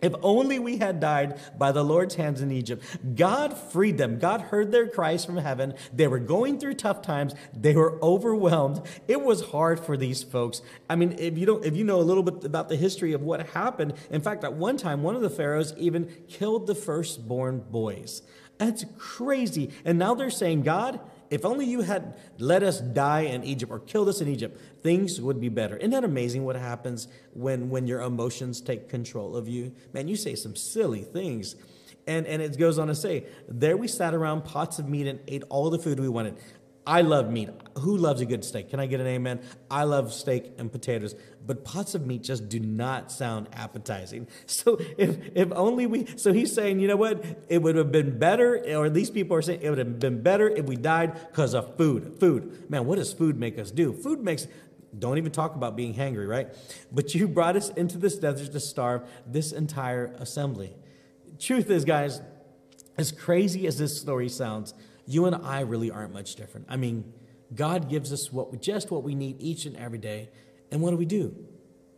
If 0.00 0.14
only 0.22 0.58
we 0.58 0.78
had 0.78 1.00
died 1.00 1.38
by 1.58 1.72
the 1.72 1.84
Lord's 1.84 2.14
hands 2.16 2.40
in 2.40 2.50
Egypt. 2.50 2.84
God 3.14 3.56
freed 3.56 3.98
them. 3.98 4.18
God 4.18 4.40
heard 4.42 4.72
their 4.72 4.86
cries 4.86 5.24
from 5.24 5.36
heaven. 5.36 5.74
They 5.92 6.06
were 6.06 6.18
going 6.18 6.58
through 6.58 6.74
tough 6.74 7.02
times. 7.02 7.34
They 7.52 7.74
were 7.74 7.98
overwhelmed. 8.02 8.82
It 9.06 9.22
was 9.22 9.46
hard 9.46 9.80
for 9.80 9.96
these 9.96 10.22
folks. 10.22 10.62
I 10.88 10.96
mean, 10.96 11.16
if 11.18 11.36
you 11.36 11.46
don't, 11.46 11.64
if 11.64 11.76
you 11.76 11.84
know 11.84 12.00
a 12.00 12.02
little 12.02 12.22
bit 12.22 12.44
about 12.44 12.68
the 12.68 12.76
history 12.76 13.12
of 13.12 13.22
what 13.22 13.48
happened, 13.48 13.94
in 14.10 14.20
fact, 14.20 14.44
at 14.44 14.54
one 14.54 14.76
time, 14.76 15.02
one 15.02 15.16
of 15.16 15.22
the 15.22 15.30
pharaohs 15.30 15.74
even 15.76 16.10
killed 16.28 16.66
the 16.66 16.74
firstborn 16.74 17.60
boys. 17.70 18.22
That's 18.58 18.84
crazy. 18.98 19.70
And 19.84 19.98
now 19.98 20.14
they're 20.14 20.30
saying, 20.30 20.62
God, 20.62 21.00
if 21.30 21.44
only 21.44 21.66
you 21.66 21.82
had 21.82 22.16
let 22.38 22.62
us 22.62 22.80
die 22.80 23.22
in 23.22 23.44
Egypt 23.44 23.70
or 23.70 23.80
killed 23.80 24.08
us 24.08 24.20
in 24.20 24.28
Egypt, 24.28 24.60
things 24.82 25.20
would 25.20 25.40
be 25.40 25.48
better. 25.48 25.76
Isn't 25.76 25.90
that 25.90 26.04
amazing 26.04 26.44
what 26.44 26.56
happens 26.56 27.08
when, 27.34 27.70
when 27.70 27.86
your 27.86 28.00
emotions 28.00 28.60
take 28.60 28.88
control 28.88 29.36
of 29.36 29.48
you? 29.48 29.72
Man, 29.92 30.08
you 30.08 30.16
say 30.16 30.34
some 30.34 30.56
silly 30.56 31.02
things. 31.02 31.56
And, 32.06 32.26
and 32.26 32.40
it 32.40 32.58
goes 32.58 32.78
on 32.78 32.88
to 32.88 32.94
say, 32.94 33.26
There 33.48 33.76
we 33.76 33.86
sat 33.86 34.14
around 34.14 34.44
pots 34.44 34.78
of 34.78 34.88
meat 34.88 35.06
and 35.06 35.20
ate 35.28 35.42
all 35.50 35.68
the 35.68 35.78
food 35.78 36.00
we 36.00 36.08
wanted. 36.08 36.36
I 36.88 37.02
love 37.02 37.30
meat. 37.30 37.50
Who 37.80 37.98
loves 37.98 38.22
a 38.22 38.26
good 38.26 38.42
steak? 38.42 38.70
Can 38.70 38.80
I 38.80 38.86
get 38.86 38.98
an 38.98 39.06
amen? 39.06 39.40
I 39.70 39.82
love 39.84 40.10
steak 40.10 40.54
and 40.56 40.72
potatoes, 40.72 41.14
but 41.46 41.62
pots 41.62 41.94
of 41.94 42.06
meat 42.06 42.22
just 42.22 42.48
do 42.48 42.58
not 42.58 43.12
sound 43.12 43.48
appetizing. 43.52 44.26
So 44.46 44.80
if 44.96 45.18
if 45.34 45.52
only 45.52 45.86
we 45.86 46.06
so 46.16 46.32
he's 46.32 46.52
saying, 46.52 46.80
you 46.80 46.88
know 46.88 46.96
what? 46.96 47.22
It 47.48 47.60
would 47.62 47.76
have 47.76 47.92
been 47.92 48.18
better, 48.18 48.56
or 48.74 48.88
least 48.88 49.12
people 49.12 49.36
are 49.36 49.42
saying 49.42 49.60
it 49.62 49.68
would 49.68 49.78
have 49.78 50.00
been 50.00 50.22
better 50.22 50.48
if 50.48 50.64
we 50.64 50.76
died 50.76 51.12
because 51.28 51.52
of 51.54 51.76
food. 51.76 52.16
Food. 52.18 52.70
Man, 52.70 52.86
what 52.86 52.96
does 52.96 53.12
food 53.12 53.38
make 53.38 53.58
us 53.58 53.70
do? 53.70 53.92
Food 53.92 54.20
makes 54.20 54.48
don't 54.98 55.18
even 55.18 55.30
talk 55.30 55.54
about 55.54 55.76
being 55.76 55.94
hangry, 55.94 56.26
right? 56.26 56.48
But 56.90 57.14
you 57.14 57.28
brought 57.28 57.56
us 57.56 57.68
into 57.70 57.98
this 57.98 58.16
desert 58.16 58.52
to 58.52 58.60
starve 58.60 59.02
this 59.26 59.52
entire 59.52 60.06
assembly. 60.18 60.74
Truth 61.38 61.68
is, 61.70 61.84
guys, 61.84 62.22
as 62.96 63.12
crazy 63.12 63.66
as 63.66 63.76
this 63.76 64.00
story 64.00 64.30
sounds, 64.30 64.72
you 65.08 65.24
and 65.24 65.34
I 65.34 65.60
really 65.60 65.90
aren't 65.90 66.12
much 66.12 66.34
different. 66.34 66.66
I 66.68 66.76
mean, 66.76 67.12
God 67.54 67.88
gives 67.88 68.12
us 68.12 68.30
what 68.30 68.60
just 68.60 68.90
what 68.90 69.02
we 69.02 69.14
need 69.14 69.40
each 69.40 69.64
and 69.64 69.74
every 69.74 69.98
day. 69.98 70.28
And 70.70 70.82
what 70.82 70.90
do 70.90 70.98
we 70.98 71.06
do? 71.06 71.34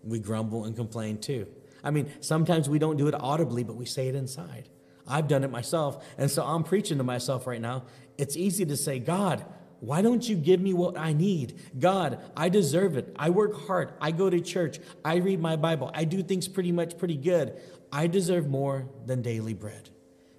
We 0.05 0.21
grumble 0.21 0.64
and 0.64 0.76
complain 0.76 1.19
too. 1.19 1.49
I 1.83 1.90
mean, 1.90 2.12
sometimes 2.21 2.69
we 2.69 2.79
don't 2.79 2.97
do 2.97 3.09
it 3.09 3.14
audibly, 3.19 3.64
but 3.64 3.75
we 3.75 3.85
say 3.85 4.07
it 4.07 4.14
inside. 4.14 4.69
I've 5.09 5.26
done 5.26 5.43
it 5.43 5.50
myself. 5.50 6.07
And 6.19 6.31
so 6.31 6.45
I'm 6.45 6.62
preaching 6.62 6.99
to 6.99 7.05
myself 7.05 7.49
right 7.49 7.61
now. 7.61 7.83
It's 8.17 8.37
easy 8.37 8.64
to 8.67 8.76
say, 8.76 9.00
God, 9.00 9.45
why 9.81 10.02
don't 10.02 10.26
you 10.29 10.37
give 10.37 10.61
me 10.61 10.73
what 10.73 10.97
I 10.97 11.12
need? 11.12 11.59
God, 11.76 12.21
I 12.37 12.49
deserve 12.49 12.97
it. 12.97 13.12
I 13.19 13.31
work 13.31 13.67
hard. 13.67 13.93
I 14.00 14.12
go 14.12 14.31
to 14.31 14.40
church. 14.40 14.79
I 15.05 15.17
read 15.17 15.40
my 15.40 15.57
Bible. 15.57 15.90
I 15.93 16.05
do 16.05 16.23
things 16.23 16.47
pretty 16.47 16.71
much 16.71 16.97
pretty 16.97 17.17
good. 17.17 17.61
I 17.90 18.07
deserve 18.07 18.47
more 18.47 18.88
than 19.05 19.21
daily 19.21 19.55
bread. 19.55 19.90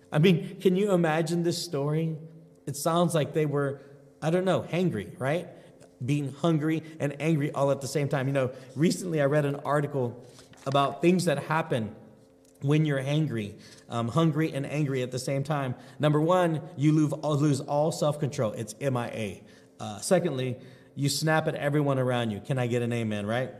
I 0.09 0.19
mean, 0.19 0.57
can 0.61 0.77
you 0.77 0.91
imagine 0.93 1.43
this 1.43 1.61
story? 1.61 2.15
It 2.65 2.75
sounds 2.75 3.13
like 3.13 3.33
they 3.33 3.45
were, 3.45 3.81
I 4.21 4.29
don't 4.29 4.45
know, 4.45 4.61
hangry, 4.61 5.19
right? 5.19 5.47
Being 6.03 6.33
hungry 6.33 6.83
and 6.99 7.15
angry 7.19 7.51
all 7.51 7.71
at 7.71 7.81
the 7.81 7.87
same 7.87 8.07
time. 8.09 8.27
You 8.27 8.33
know, 8.33 8.51
recently 8.75 9.21
I 9.21 9.25
read 9.25 9.45
an 9.45 9.55
article 9.57 10.25
about 10.65 11.01
things 11.01 11.25
that 11.25 11.43
happen 11.43 11.95
when 12.61 12.85
you're 12.85 12.99
angry, 12.99 13.55
um, 13.89 14.07
hungry 14.07 14.51
and 14.53 14.65
angry 14.65 15.01
at 15.01 15.11
the 15.11 15.19
same 15.19 15.43
time. 15.43 15.75
Number 15.99 16.21
one, 16.21 16.61
you 16.77 16.91
lose, 16.91 17.11
lose 17.11 17.59
all 17.61 17.91
self 17.91 18.19
control. 18.19 18.51
It's 18.53 18.75
MIA. 18.79 19.37
Uh, 19.79 19.99
secondly, 19.99 20.57
you 20.95 21.09
snap 21.09 21.47
at 21.47 21.55
everyone 21.55 21.97
around 21.97 22.31
you. 22.31 22.39
Can 22.39 22.59
I 22.59 22.67
get 22.67 22.81
an 22.81 22.93
amen, 22.93 23.25
right? 23.25 23.51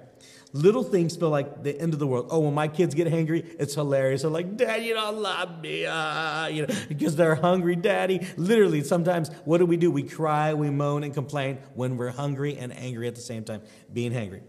Little 0.54 0.84
things 0.84 1.16
feel 1.16 1.30
like 1.30 1.64
the 1.64 1.80
end 1.80 1.94
of 1.94 2.00
the 2.00 2.08
world. 2.08 2.28
Oh, 2.30 2.40
when 2.40 2.54
my 2.54 2.68
kids 2.68 2.94
get 2.94 3.10
hungry, 3.10 3.46
it's 3.58 3.74
hilarious. 3.74 4.24
They're 4.24 4.32
like, 4.32 4.58
Dad, 4.58 4.84
you 4.84 4.94
don't 4.94 5.18
love 5.18 5.62
me. 5.62 5.86
Uh, 5.86 6.48
you 6.48 6.68
know, 6.68 6.76
because 6.90 7.16
they're 7.16 7.36
hungry, 7.36 7.78
Daddy. 7.78 8.28
Literally, 8.36 8.84
sometimes 8.84 9.30
what 9.46 9.60
do 9.60 9.66
we 9.66 9.78
do? 9.78 9.90
We 9.90 10.04
cry, 10.04 10.54
we 10.54 10.70
moan, 10.70 11.04
and 11.04 11.14
complain 11.14 11.60
when 11.74 11.96
we're 11.96 12.12
hungry 12.12 12.58
and 12.58 12.76
angry 12.76 13.08
at 13.08 13.16
the 13.16 13.22
same 13.22 13.46
time, 13.46 13.62
being 13.94 14.14
hungry. 14.14 14.44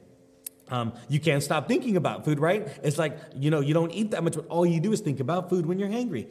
Um, 0.68 0.92
you 1.08 1.20
can't 1.20 1.42
stop 1.42 1.68
thinking 1.68 1.96
about 1.96 2.24
food, 2.24 2.40
right? 2.40 2.66
It's 2.82 2.98
like, 2.98 3.16
you 3.36 3.50
know, 3.50 3.60
you 3.60 3.74
don't 3.74 3.92
eat 3.92 4.10
that 4.12 4.24
much, 4.24 4.34
but 4.34 4.46
all 4.46 4.66
you 4.66 4.80
do 4.80 4.90
is 4.92 5.00
think 5.00 5.20
about 5.20 5.50
food 5.50 5.66
when 5.66 5.78
you're 5.78 5.90
hungry. 5.90 6.28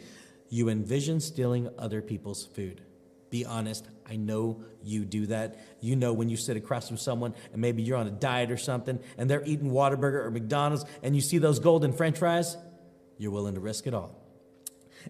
You 0.49 0.67
envision 0.67 1.21
stealing 1.21 1.69
other 1.77 2.01
people's 2.01 2.45
food. 2.45 2.81
Be 3.31 3.45
honest. 3.45 3.87
I 4.07 4.17
know 4.17 4.61
you 4.83 5.05
do 5.05 5.27
that. 5.27 5.57
You 5.79 5.95
know 5.95 6.11
when 6.11 6.29
you 6.29 6.35
sit 6.35 6.57
across 6.57 6.87
from 6.87 6.97
someone 6.97 7.33
and 7.53 7.61
maybe 7.61 7.81
you're 7.81 7.97
on 7.97 8.07
a 8.07 8.11
diet 8.11 8.51
or 8.51 8.57
something 8.57 8.99
and 9.17 9.29
they're 9.29 9.43
eating 9.45 9.71
Whataburger 9.71 10.25
or 10.25 10.31
McDonald's 10.31 10.85
and 11.01 11.15
you 11.15 11.21
see 11.21 11.37
those 11.37 11.59
golden 11.59 11.93
french 11.93 12.19
fries, 12.19 12.57
you're 13.17 13.31
willing 13.31 13.55
to 13.55 13.61
risk 13.61 13.87
it 13.87 13.93
all. 13.93 14.17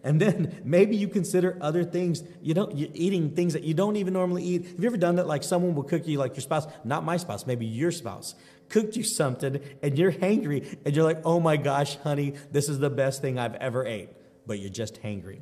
And 0.03 0.21
then 0.21 0.61
maybe 0.63 0.95
you 0.95 1.07
consider 1.07 1.57
other 1.59 1.83
things. 1.83 2.23
You 2.41 2.53
don't 2.53 2.77
you're 2.77 2.89
eating 2.93 3.31
things 3.31 3.53
that 3.53 3.63
you 3.63 3.73
don't 3.73 3.95
even 3.95 4.13
normally 4.13 4.43
eat. 4.43 4.65
Have 4.67 4.79
you 4.79 4.85
ever 4.85 4.97
done 4.97 5.15
that? 5.15 5.27
Like 5.27 5.43
someone 5.43 5.73
will 5.73 5.83
cook 5.83 6.07
you, 6.07 6.17
like 6.19 6.35
your 6.35 6.41
spouse, 6.41 6.67
not 6.83 7.03
my 7.03 7.17
spouse, 7.17 7.47
maybe 7.47 7.65
your 7.65 7.91
spouse, 7.91 8.35
cooked 8.69 8.95
you 8.95 9.03
something 9.03 9.59
and 9.81 9.97
you're 9.97 10.11
hangry 10.11 10.77
and 10.85 10.95
you're 10.95 11.03
like, 11.03 11.21
oh 11.25 11.39
my 11.39 11.57
gosh, 11.57 11.97
honey, 11.97 12.35
this 12.51 12.69
is 12.69 12.77
the 12.77 12.89
best 12.91 13.21
thing 13.21 13.39
I've 13.39 13.55
ever 13.55 13.85
ate. 13.85 14.09
But 14.45 14.59
you're 14.59 14.69
just 14.69 15.01
hangry. 15.01 15.41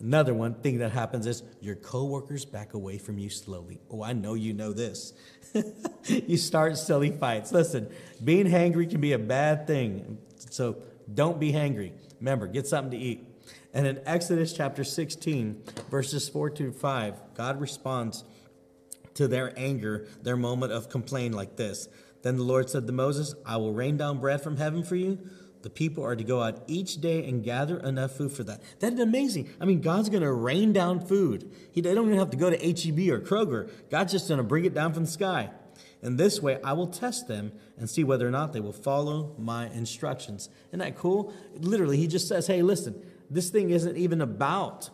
Another 0.00 0.34
one 0.34 0.54
thing 0.54 0.78
that 0.78 0.92
happens 0.92 1.26
is 1.26 1.42
your 1.60 1.74
coworkers 1.74 2.44
back 2.44 2.74
away 2.74 2.98
from 2.98 3.18
you 3.18 3.30
slowly. 3.30 3.80
Oh, 3.90 4.02
I 4.02 4.12
know 4.12 4.34
you 4.34 4.52
know 4.52 4.72
this. 4.72 5.14
you 6.04 6.36
start 6.36 6.76
silly 6.76 7.10
fights. 7.10 7.50
Listen, 7.50 7.88
being 8.22 8.46
hangry 8.46 8.88
can 8.88 9.00
be 9.00 9.12
a 9.12 9.18
bad 9.18 9.66
thing. 9.66 10.18
So 10.50 10.76
don't 11.12 11.40
be 11.40 11.52
hangry. 11.52 11.92
Remember, 12.20 12.46
get 12.46 12.66
something 12.66 12.98
to 12.98 13.04
eat. 13.04 13.26
And 13.72 13.86
in 13.86 14.00
Exodus 14.06 14.52
chapter 14.52 14.84
16, 14.84 15.62
verses 15.90 16.28
4 16.28 16.50
to 16.50 16.72
5, 16.72 17.14
God 17.34 17.60
responds 17.60 18.24
to 19.14 19.28
their 19.28 19.52
anger, 19.58 20.06
their 20.22 20.36
moment 20.36 20.72
of 20.72 20.90
complaint 20.90 21.34
like 21.34 21.56
this. 21.56 21.88
Then 22.22 22.36
the 22.36 22.42
Lord 22.42 22.68
said 22.68 22.86
to 22.86 22.92
Moses, 22.92 23.34
I 23.46 23.56
will 23.56 23.72
rain 23.72 23.96
down 23.96 24.18
bread 24.18 24.42
from 24.42 24.56
heaven 24.56 24.82
for 24.82 24.96
you 24.96 25.18
the 25.66 25.70
people 25.70 26.04
are 26.04 26.14
to 26.14 26.22
go 26.22 26.44
out 26.44 26.62
each 26.68 27.00
day 27.00 27.28
and 27.28 27.42
gather 27.42 27.80
enough 27.80 28.12
food 28.12 28.30
for 28.30 28.44
that. 28.44 28.62
That's 28.78 29.00
amazing. 29.00 29.48
I 29.60 29.64
mean, 29.64 29.80
God's 29.80 30.08
going 30.08 30.22
to 30.22 30.32
rain 30.32 30.72
down 30.72 31.04
food. 31.04 31.50
He, 31.72 31.80
they 31.80 31.92
don't 31.92 32.06
even 32.06 32.20
have 32.20 32.30
to 32.30 32.36
go 32.36 32.50
to 32.50 32.56
HEB 32.56 33.10
or 33.10 33.18
Kroger. 33.18 33.68
God's 33.90 34.12
just 34.12 34.28
going 34.28 34.38
to 34.38 34.44
bring 34.44 34.64
it 34.64 34.74
down 34.74 34.94
from 34.94 35.06
the 35.06 35.10
sky. 35.10 35.50
And 36.02 36.18
this 36.18 36.40
way, 36.40 36.60
I 36.62 36.74
will 36.74 36.86
test 36.86 37.26
them 37.26 37.50
and 37.76 37.90
see 37.90 38.04
whether 38.04 38.28
or 38.28 38.30
not 38.30 38.52
they 38.52 38.60
will 38.60 38.72
follow 38.72 39.34
my 39.38 39.66
instructions. 39.70 40.50
Isn't 40.68 40.78
that 40.78 40.96
cool? 40.96 41.32
Literally, 41.56 41.96
he 41.96 42.06
just 42.06 42.28
says, 42.28 42.46
hey, 42.46 42.62
listen, 42.62 43.04
this 43.28 43.50
thing 43.50 43.70
isn't 43.70 43.96
even 43.96 44.20
about 44.20 44.90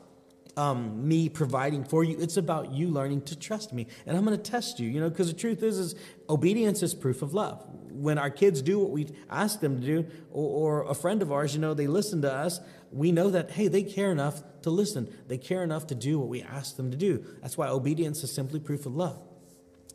um, 0.56 1.06
me 1.08 1.28
providing 1.28 1.84
for 1.84 2.04
you. 2.04 2.16
It's 2.18 2.36
about 2.36 2.72
you 2.72 2.88
learning 2.88 3.22
to 3.22 3.36
trust 3.38 3.72
me. 3.72 3.86
And 4.06 4.16
I'm 4.16 4.24
going 4.24 4.36
to 4.36 4.50
test 4.50 4.80
you, 4.80 4.88
you 4.88 5.00
know, 5.00 5.08
because 5.08 5.28
the 5.28 5.38
truth 5.38 5.62
is, 5.62 5.78
is 5.78 5.94
obedience 6.28 6.82
is 6.82 6.94
proof 6.94 7.22
of 7.22 7.34
love. 7.34 7.64
When 7.90 8.18
our 8.18 8.30
kids 8.30 8.62
do 8.62 8.78
what 8.78 8.90
we 8.90 9.08
ask 9.30 9.60
them 9.60 9.80
to 9.80 9.86
do, 9.86 10.06
or, 10.30 10.82
or 10.82 10.90
a 10.90 10.94
friend 10.94 11.22
of 11.22 11.30
ours, 11.30 11.54
you 11.54 11.60
know, 11.60 11.74
they 11.74 11.86
listen 11.86 12.22
to 12.22 12.32
us, 12.32 12.60
we 12.90 13.12
know 13.12 13.30
that, 13.30 13.52
hey, 13.52 13.68
they 13.68 13.82
care 13.82 14.10
enough 14.10 14.42
to 14.62 14.70
listen. 14.70 15.12
They 15.28 15.38
care 15.38 15.62
enough 15.62 15.86
to 15.88 15.94
do 15.94 16.18
what 16.18 16.28
we 16.28 16.42
ask 16.42 16.76
them 16.76 16.90
to 16.90 16.96
do. 16.96 17.24
That's 17.40 17.56
why 17.56 17.68
obedience 17.68 18.22
is 18.22 18.32
simply 18.32 18.60
proof 18.60 18.86
of 18.86 18.94
love. 18.94 19.20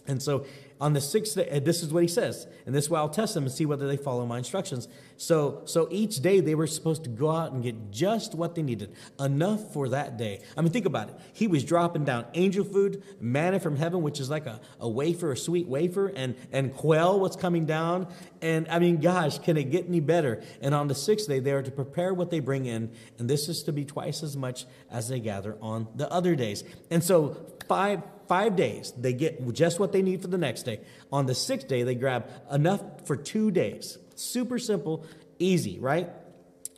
And 0.07 0.21
so 0.23 0.45
on 0.79 0.93
the 0.93 1.01
sixth 1.01 1.35
day, 1.35 1.59
this 1.59 1.81
is 1.81 1.91
what 1.91 2.03
he 2.03 2.07
says, 2.07 2.45
and 2.65 2.75
this 2.75 2.87
way 2.87 2.99
I'll 2.99 3.09
test 3.09 3.33
them 3.33 3.45
and 3.45 3.51
see 3.51 3.65
whether 3.65 3.87
they 3.87 3.97
follow 3.97 4.25
my 4.27 4.37
instructions. 4.37 4.87
So, 5.17 5.63
so 5.65 5.87
each 5.89 6.21
day 6.21 6.39
they 6.39 6.53
were 6.53 6.67
supposed 6.67 7.03
to 7.05 7.09
go 7.09 7.31
out 7.31 7.51
and 7.51 7.63
get 7.63 7.89
just 7.89 8.35
what 8.35 8.53
they 8.53 8.61
needed, 8.61 8.93
enough 9.19 9.73
for 9.73 9.89
that 9.89 10.17
day. 10.17 10.41
I 10.55 10.61
mean, 10.61 10.71
think 10.71 10.85
about 10.85 11.09
it. 11.09 11.15
He 11.33 11.47
was 11.47 11.63
dropping 11.63 12.05
down 12.05 12.25
angel 12.35 12.63
food, 12.63 13.01
manna 13.19 13.59
from 13.59 13.75
heaven, 13.75 14.03
which 14.03 14.19
is 14.19 14.29
like 14.29 14.45
a, 14.45 14.61
a 14.79 14.87
wafer, 14.87 15.31
a 15.31 15.37
sweet 15.37 15.67
wafer, 15.67 16.07
and, 16.07 16.35
and 16.51 16.73
quail 16.75 17.19
what's 17.19 17.35
coming 17.35 17.65
down. 17.65 18.07
And 18.43 18.67
I 18.69 18.77
mean, 18.77 19.01
gosh, 19.01 19.39
can 19.39 19.57
it 19.57 19.71
get 19.71 19.87
any 19.87 19.99
better? 19.99 20.43
And 20.61 20.75
on 20.75 20.87
the 20.87 20.95
sixth 20.95 21.27
day, 21.27 21.39
they 21.39 21.53
are 21.53 21.63
to 21.63 21.71
prepare 21.71 22.13
what 22.13 22.29
they 22.29 22.39
bring 22.39 22.67
in, 22.67 22.91
and 23.17 23.27
this 23.27 23.49
is 23.49 23.63
to 23.63 23.73
be 23.73 23.83
twice 23.83 24.21
as 24.21 24.37
much 24.37 24.65
as 24.91 25.09
they 25.09 25.19
gather 25.19 25.57
on 25.59 25.87
the 25.95 26.11
other 26.11 26.35
days. 26.35 26.63
And 26.91 27.03
so, 27.03 27.35
five 27.67 28.03
five 28.27 28.55
days, 28.55 28.93
they 28.97 29.13
get 29.13 29.53
just 29.53 29.79
what 29.79 29.91
they 29.91 30.01
need 30.01 30.21
for 30.21 30.27
the 30.27 30.37
next 30.37 30.63
day. 30.63 30.81
On 31.11 31.25
the 31.25 31.35
sixth 31.35 31.67
day, 31.67 31.83
they 31.83 31.95
grab 31.95 32.29
enough 32.51 32.81
for 33.05 33.15
two 33.15 33.51
days. 33.51 33.97
Super 34.15 34.59
simple, 34.59 35.05
easy, 35.39 35.79
right? 35.79 36.09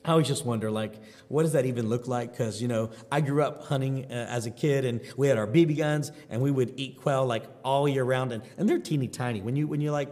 I 0.05 0.11
always 0.11 0.27
just 0.27 0.45
wonder, 0.45 0.71
like, 0.71 0.93
what 1.27 1.43
does 1.43 1.53
that 1.53 1.65
even 1.65 1.89
look 1.89 2.07
like? 2.07 2.31
Because, 2.31 2.61
you 2.61 2.67
know, 2.67 2.91
I 3.11 3.21
grew 3.21 3.43
up 3.43 3.65
hunting 3.65 4.05
uh, 4.05 4.27
as 4.29 4.45
a 4.45 4.51
kid 4.51 4.85
and 4.85 5.01
we 5.17 5.27
had 5.27 5.37
our 5.37 5.47
BB 5.47 5.77
guns 5.77 6.11
and 6.29 6.41
we 6.41 6.51
would 6.51 6.73
eat 6.77 7.01
quail 7.01 7.25
like 7.25 7.43
all 7.63 7.87
year 7.87 8.03
round. 8.03 8.31
And, 8.31 8.43
and 8.57 8.69
they're 8.69 8.79
teeny 8.79 9.07
tiny. 9.07 9.41
When 9.41 9.55
you, 9.55 9.67
when 9.67 9.81
you 9.81 9.91
like, 9.91 10.09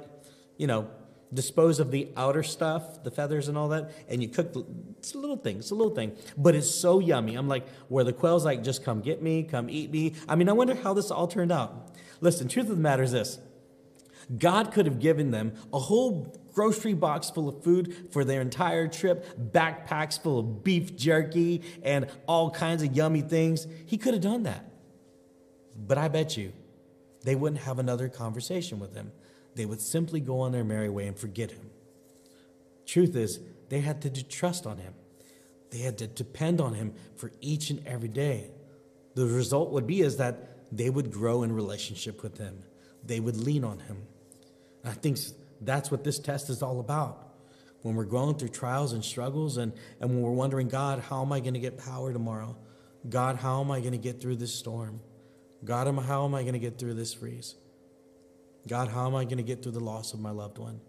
you 0.58 0.68
know, 0.68 0.90
dispose 1.34 1.80
of 1.80 1.92
the 1.92 2.10
outer 2.16 2.44
stuff, 2.44 3.04
the 3.04 3.12
feathers 3.12 3.48
and 3.48 3.58
all 3.58 3.70
that, 3.70 3.92
and 4.08 4.22
you 4.22 4.30
cook. 4.30 4.54
The, 4.54 4.66
it's 4.98 5.14
a 5.14 5.18
little 5.18 5.38
thing. 5.38 5.58
It's 5.58 5.72
a 5.72 5.76
little 5.76 5.94
thing, 5.94 6.16
but 6.38 6.56
it's 6.56 6.70
so 6.70 7.00
yummy. 7.00 7.36
I'm 7.36 7.48
like, 7.48 7.68
where 7.90 8.04
the 8.04 8.14
quail's 8.14 8.46
like, 8.46 8.64
just 8.64 8.84
come 8.84 9.02
get 9.02 9.22
me, 9.22 9.44
come 9.44 9.70
eat 9.70 9.92
me. 9.92 10.16
I 10.28 10.36
mean, 10.36 10.50
I 10.50 10.54
wonder 10.54 10.76
how 10.76 10.94
this 10.94 11.12
all 11.12 11.28
turned 11.28 11.52
out. 11.52 11.96
Listen, 12.22 12.48
truth 12.48 12.70
of 12.70 12.76
the 12.76 12.82
matter 12.82 13.04
is 13.04 13.12
this: 13.12 13.40
God 14.38 14.72
could 14.72 14.86
have 14.86 15.00
given 15.00 15.32
them 15.32 15.54
a 15.74 15.80
whole 15.80 16.36
grocery 16.54 16.94
box 16.94 17.30
full 17.30 17.50
of 17.50 17.64
food 17.64 18.08
for 18.12 18.24
their 18.24 18.42
entire 18.42 18.88
trip, 18.88 19.52
backpacks 19.52 20.20
full 20.20 20.40
of 20.40 20.64
beef 20.64 20.96
jerky 20.96 21.62
and 21.84 22.08
all 22.28 22.50
kinds 22.50 22.82
of 22.82 22.96
yummy 22.96 23.22
things. 23.22 23.68
He 23.86 23.98
could 23.98 24.14
have 24.14 24.24
done 24.24 24.44
that, 24.44 24.66
but 25.76 25.98
I 25.98 26.08
bet 26.08 26.38
you 26.38 26.54
they 27.24 27.36
wouldn't 27.36 27.62
have 27.62 27.78
another 27.78 28.08
conversation 28.10 28.80
with 28.80 28.96
him 28.96 29.12
they 29.58 29.66
would 29.66 29.82
simply 29.82 30.20
go 30.20 30.40
on 30.40 30.52
their 30.52 30.64
merry 30.64 30.90
way 30.90 31.08
and 31.08 31.18
forget 31.18 31.52
him. 31.52 31.70
Truth 32.86 33.16
is, 33.16 33.40
they 33.70 33.82
had 33.82 34.02
to 34.04 34.24
trust 34.24 34.66
on 34.66 34.78
him. 34.78 34.94
They 35.72 35.80
had 35.80 35.98
to 35.98 36.08
depend 36.08 36.62
on 36.62 36.74
him 36.74 36.94
for 37.18 37.32
each 37.42 37.70
and 37.70 37.86
every 37.86 38.08
day. 38.08 38.52
The 39.16 39.26
result 39.26 39.72
would 39.72 39.86
be 39.86 40.02
is 40.02 40.18
that 40.18 40.58
they 40.72 40.90
would 40.90 41.12
grow 41.12 41.44
in 41.44 41.52
relationship 41.52 42.24
with 42.24 42.38
him. 42.38 42.64
They 43.04 43.20
would 43.20 43.36
lean 43.36 43.64
on 43.64 43.80
him. 43.80 44.04
And 44.84 44.92
I 44.92 44.96
think 44.96 45.18
that's 45.60 45.92
what 45.92 46.04
this 46.04 46.20
test 46.20 46.50
is 46.50 46.62
all 46.62 46.80
about. 46.80 47.24
When 47.82 47.96
we're 47.96 48.06
going 48.06 48.36
through 48.36 48.50
trials 48.50 48.94
and 48.94 49.04
struggles 49.04 49.58
and, 49.58 49.74
and 50.00 50.10
when 50.10 50.22
we're 50.22 50.32
wondering, 50.32 50.68
God, 50.68 51.00
how 51.00 51.22
am 51.22 51.32
I 51.32 51.40
going 51.40 51.54
to 51.54 51.60
get 51.60 51.78
power 51.78 52.14
tomorrow? 52.14 52.56
God, 53.10 53.38
how 53.38 53.62
am 53.62 53.72
I 53.72 53.80
going 53.80 53.92
to 53.92 53.98
get 53.98 54.22
through 54.22 54.38
this 54.38 54.54
storm? 54.54 55.00
God, 55.64 55.88
how 56.04 56.26
am 56.26 56.36
I 56.36 56.44
going 56.44 56.54
to 56.54 56.60
get 56.60 56.78
through 56.78 56.94
this 56.94 57.14
freeze? 57.14 57.56
God, 58.68 58.90
how 58.90 59.08
am 59.08 59.16
I 59.16 59.24
going 59.24 59.38
to 59.38 59.44
get 59.44 59.64
through 59.64 59.74
the 59.74 59.80
loss 59.80 60.14
of 60.14 60.20
my 60.20 60.32
loved 60.32 60.58
one? 60.58 60.82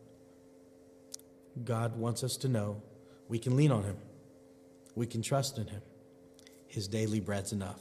God 1.64 1.96
wants 1.96 2.22
us 2.22 2.36
to 2.38 2.48
know 2.48 2.82
we 3.28 3.38
can 3.38 3.56
lean 3.56 3.72
on 3.72 3.84
Him, 3.84 3.96
we 4.94 5.06
can 5.06 5.22
trust 5.22 5.58
in 5.58 5.66
Him. 5.66 5.82
His 6.66 6.86
daily 6.86 7.20
bread's 7.20 7.52
enough. 7.52 7.80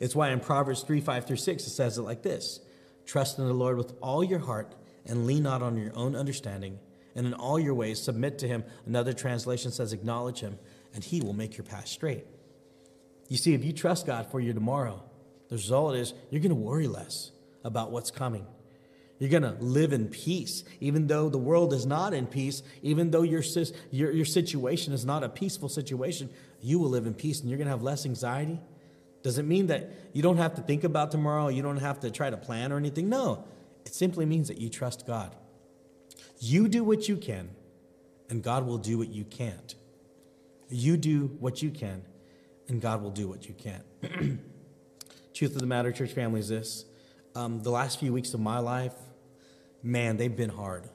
It's 0.00 0.14
why 0.16 0.30
in 0.30 0.40
Proverbs 0.40 0.82
3 0.82 1.00
5 1.00 1.26
through 1.26 1.36
6, 1.36 1.66
it 1.66 1.70
says 1.70 1.98
it 1.98 2.02
like 2.02 2.22
this 2.22 2.60
Trust 3.06 3.38
in 3.38 3.46
the 3.46 3.54
Lord 3.54 3.76
with 3.76 3.92
all 4.02 4.22
your 4.22 4.40
heart 4.40 4.74
and 5.06 5.26
lean 5.26 5.44
not 5.44 5.62
on 5.62 5.76
your 5.76 5.96
own 5.96 6.14
understanding. 6.14 6.78
And 7.14 7.26
in 7.26 7.34
all 7.34 7.58
your 7.58 7.74
ways, 7.74 8.00
submit 8.00 8.38
to 8.40 8.48
Him. 8.48 8.64
Another 8.86 9.12
translation 9.12 9.72
says, 9.72 9.92
Acknowledge 9.92 10.40
Him, 10.40 10.58
and 10.94 11.02
He 11.02 11.20
will 11.20 11.32
make 11.32 11.56
your 11.56 11.64
path 11.64 11.88
straight. 11.88 12.24
You 13.28 13.36
see, 13.36 13.54
if 13.54 13.64
you 13.64 13.72
trust 13.72 14.06
God 14.06 14.30
for 14.30 14.40
your 14.40 14.54
tomorrow, 14.54 15.02
the 15.48 15.56
result 15.56 15.96
is 15.96 16.14
you're 16.30 16.40
going 16.40 16.50
to 16.50 16.54
worry 16.54 16.86
less 16.86 17.32
about 17.64 17.90
what's 17.90 18.10
coming. 18.10 18.46
You're 19.18 19.30
going 19.30 19.42
to 19.42 19.56
live 19.60 19.92
in 19.92 20.08
peace, 20.08 20.62
even 20.80 21.08
though 21.08 21.28
the 21.28 21.38
world 21.38 21.72
is 21.72 21.86
not 21.86 22.14
in 22.14 22.26
peace, 22.26 22.62
even 22.82 23.10
though 23.10 23.22
your, 23.22 23.42
your, 23.90 24.12
your 24.12 24.24
situation 24.24 24.92
is 24.92 25.04
not 25.04 25.24
a 25.24 25.28
peaceful 25.28 25.68
situation, 25.68 26.30
you 26.60 26.78
will 26.78 26.90
live 26.90 27.06
in 27.06 27.14
peace 27.14 27.40
and 27.40 27.50
you're 27.50 27.58
going 27.58 27.66
to 27.66 27.72
have 27.72 27.82
less 27.82 28.06
anxiety. 28.06 28.60
Does 29.22 29.38
it 29.38 29.44
mean 29.44 29.66
that 29.66 29.90
you 30.12 30.22
don't 30.22 30.36
have 30.36 30.54
to 30.54 30.62
think 30.62 30.84
about 30.84 31.10
tomorrow? 31.10 31.48
You 31.48 31.62
don't 31.62 31.78
have 31.78 32.00
to 32.00 32.10
try 32.10 32.30
to 32.30 32.36
plan 32.36 32.72
or 32.72 32.76
anything? 32.76 33.08
No. 33.08 33.44
It 33.84 33.94
simply 33.94 34.24
means 34.24 34.48
that 34.48 34.58
you 34.58 34.68
trust 34.68 35.06
God. 35.06 35.34
You 36.38 36.68
do 36.68 36.84
what 36.84 37.08
you 37.08 37.16
can, 37.16 37.50
and 38.30 38.42
God 38.42 38.66
will 38.66 38.78
do 38.78 38.98
what 38.98 39.08
you 39.08 39.24
can't. 39.24 39.74
You 40.68 40.96
do 40.96 41.36
what 41.40 41.62
you 41.62 41.70
can, 41.70 42.02
and 42.68 42.80
God 42.80 43.02
will 43.02 43.10
do 43.10 43.26
what 43.26 43.48
you 43.48 43.54
can't. 43.54 43.82
Truth 45.34 45.54
of 45.54 45.60
the 45.60 45.66
matter, 45.66 45.90
church 45.90 46.12
family, 46.12 46.40
is 46.40 46.48
this. 46.48 46.84
Um, 47.34 47.62
the 47.62 47.70
last 47.70 47.98
few 47.98 48.12
weeks 48.12 48.34
of 48.34 48.40
my 48.40 48.58
life, 48.58 48.92
man, 49.82 50.16
they've 50.16 50.34
been 50.34 50.50
hard. 50.50 50.88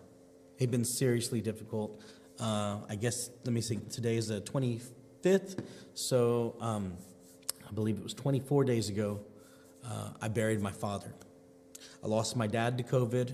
They've 0.57 0.69
been 0.69 0.85
seriously 0.85 1.41
difficult. 1.41 2.01
Uh, 2.39 2.79
I 2.89 2.95
guess, 2.95 3.29
let 3.45 3.53
me 3.53 3.61
see, 3.61 3.77
today 3.77 4.17
is 4.17 4.27
the 4.27 4.41
25th. 4.41 5.63
So 5.93 6.55
um, 6.59 6.97
I 7.67 7.71
believe 7.73 7.97
it 7.97 8.03
was 8.03 8.13
24 8.13 8.63
days 8.65 8.89
ago, 8.89 9.19
uh, 9.85 10.09
I 10.21 10.27
buried 10.27 10.61
my 10.61 10.71
father. 10.71 11.13
I 12.03 12.07
lost 12.07 12.35
my 12.35 12.47
dad 12.47 12.77
to 12.77 12.83
COVID, 12.83 13.33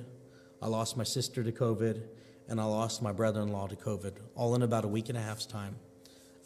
I 0.61 0.67
lost 0.67 0.97
my 0.97 1.03
sister 1.03 1.43
to 1.43 1.51
COVID, 1.51 2.01
and 2.47 2.59
I 2.59 2.65
lost 2.65 3.01
my 3.01 3.11
brother 3.11 3.41
in 3.41 3.51
law 3.51 3.67
to 3.67 3.75
COVID, 3.75 4.13
all 4.35 4.55
in 4.55 4.63
about 4.63 4.85
a 4.85 4.87
week 4.87 5.09
and 5.09 5.17
a 5.17 5.21
half's 5.21 5.45
time. 5.45 5.75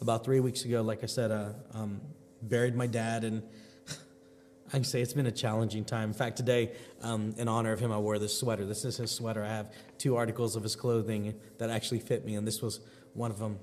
About 0.00 0.24
three 0.24 0.40
weeks 0.40 0.64
ago, 0.64 0.82
like 0.82 1.02
I 1.02 1.06
said, 1.06 1.30
I 1.30 1.34
uh, 1.34 1.52
um, 1.72 2.00
buried 2.42 2.76
my 2.76 2.86
dad, 2.86 3.24
and 3.24 3.42
I 4.74 4.78
can 4.78 4.84
say 4.84 5.00
it's 5.00 5.12
been 5.12 5.26
a 5.26 5.30
challenging 5.30 5.84
time. 5.84 6.08
In 6.08 6.14
fact, 6.14 6.36
today, 6.36 6.72
um, 7.00 7.32
in 7.38 7.46
honor 7.46 7.70
of 7.70 7.78
him, 7.78 7.92
I 7.92 7.98
wore 7.98 8.18
this 8.18 8.36
sweater. 8.36 8.66
This 8.66 8.84
is 8.84 8.96
his 8.96 9.12
sweater. 9.12 9.44
I 9.44 9.48
have 9.48 9.72
two 9.98 10.16
articles 10.16 10.56
of 10.56 10.64
his 10.64 10.74
clothing 10.74 11.36
that 11.58 11.70
actually 11.70 12.00
fit 12.00 12.24
me, 12.24 12.34
and 12.34 12.44
this 12.44 12.60
was 12.60 12.80
one 13.12 13.30
of 13.30 13.38
them. 13.38 13.60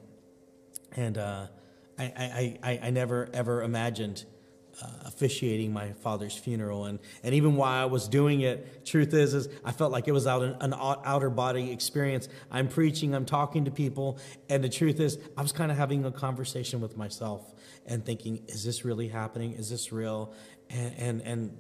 And 0.96 1.18
uh, 1.18 1.48
I, 2.00 2.04
I, 2.04 2.60
I, 2.64 2.80
I 2.84 2.90
never 2.92 3.28
ever 3.34 3.62
imagined 3.62 4.24
uh, 4.82 4.88
officiating 5.04 5.74
my 5.74 5.92
father's 5.92 6.34
funeral, 6.34 6.86
and, 6.86 6.98
and 7.24 7.36
even 7.36 7.58
while 7.58 7.74
I 7.74 7.86
was 7.86 8.08
doing 8.08 8.40
it, 8.40 8.86
truth 8.86 9.14
is, 9.14 9.34
is 9.34 9.50
I 9.66 9.74
felt 9.74 9.92
like 9.92 10.08
it 10.08 10.14
was 10.14 10.28
out 10.28 10.44
an, 10.44 10.56
an 10.62 10.74
outer 10.74 11.30
body 11.30 11.74
experience. 11.74 12.30
I'm 12.50 12.70
preaching, 12.70 13.14
I'm 13.14 13.26
talking 13.26 13.66
to 13.66 13.72
people, 13.72 14.18
and 14.50 14.64
the 14.64 14.70
truth 14.70 15.02
is, 15.02 15.20
I 15.36 15.42
was 15.42 15.52
kind 15.52 15.72
of 15.72 15.78
having 15.78 16.06
a 16.06 16.12
conversation 16.12 16.80
with 16.80 16.96
myself 16.96 17.54
and 17.86 18.06
thinking, 18.06 18.44
is 18.48 18.64
this 18.64 18.86
really 18.86 19.10
happening? 19.10 19.54
Is 19.54 19.70
this 19.70 19.92
real? 19.92 20.34
And, 20.74 20.96
and, 20.98 21.22
and 21.22 21.58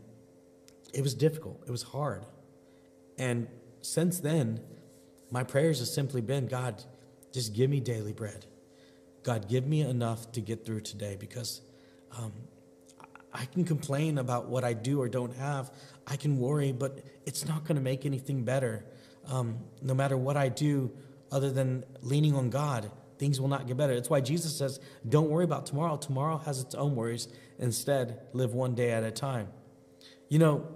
it 0.94 1.02
was 1.02 1.14
difficult. 1.14 1.64
It 1.68 1.72
was 1.72 1.84
hard. 1.84 2.26
And 3.18 3.48
since 3.82 4.20
then, 4.20 4.62
my 5.30 5.44
prayers 5.44 5.80
have 5.80 5.88
simply 5.88 6.22
been 6.22 6.48
God, 6.48 6.84
just 7.32 7.54
give 7.54 7.70
me 7.70 7.80
daily 7.80 8.14
bread. 8.14 8.46
God, 9.24 9.48
give 9.48 9.66
me 9.66 9.82
enough 9.82 10.32
to 10.34 10.42
get 10.42 10.66
through 10.66 10.82
today 10.82 11.16
because 11.20 11.62
um, 12.18 12.34
I 13.34 13.46
can 13.46 13.64
complain 13.64 14.18
about 14.18 14.48
what 14.48 14.64
I 14.64 14.74
do 14.74 15.02
or 15.02 15.08
don't 15.08 15.36
have. 15.36 15.72
I 16.08 16.16
can 16.16 16.38
worry, 16.38 16.72
but 16.72 17.00
it's 17.26 17.48
not 17.48 17.64
going 17.64 17.76
to 17.76 17.82
make 17.82 18.06
anything 18.06 18.44
better. 18.44 18.86
Um, 19.28 19.60
no 19.82 19.94
matter 19.94 20.18
what 20.18 20.36
I 20.36 20.50
do, 20.50 20.92
other 21.32 21.52
than 21.52 21.86
leaning 22.02 22.36
on 22.36 22.50
God, 22.50 22.92
things 23.18 23.40
will 23.40 23.48
not 23.48 23.68
get 23.68 23.78
better. 23.78 23.94
That's 23.94 24.10
why 24.10 24.20
Jesus 24.20 24.58
says, 24.58 24.80
Don't 25.08 25.30
worry 25.30 25.46
about 25.46 25.66
tomorrow. 25.66 25.96
Tomorrow 25.96 26.40
has 26.40 26.60
its 26.60 26.76
own 26.76 26.96
worries. 26.96 27.28
Instead, 27.62 28.20
live 28.34 28.54
one 28.54 28.76
day 28.76 28.92
at 28.92 29.04
a 29.04 29.12
time. 29.12 29.48
You 30.28 30.40
know, 30.40 30.68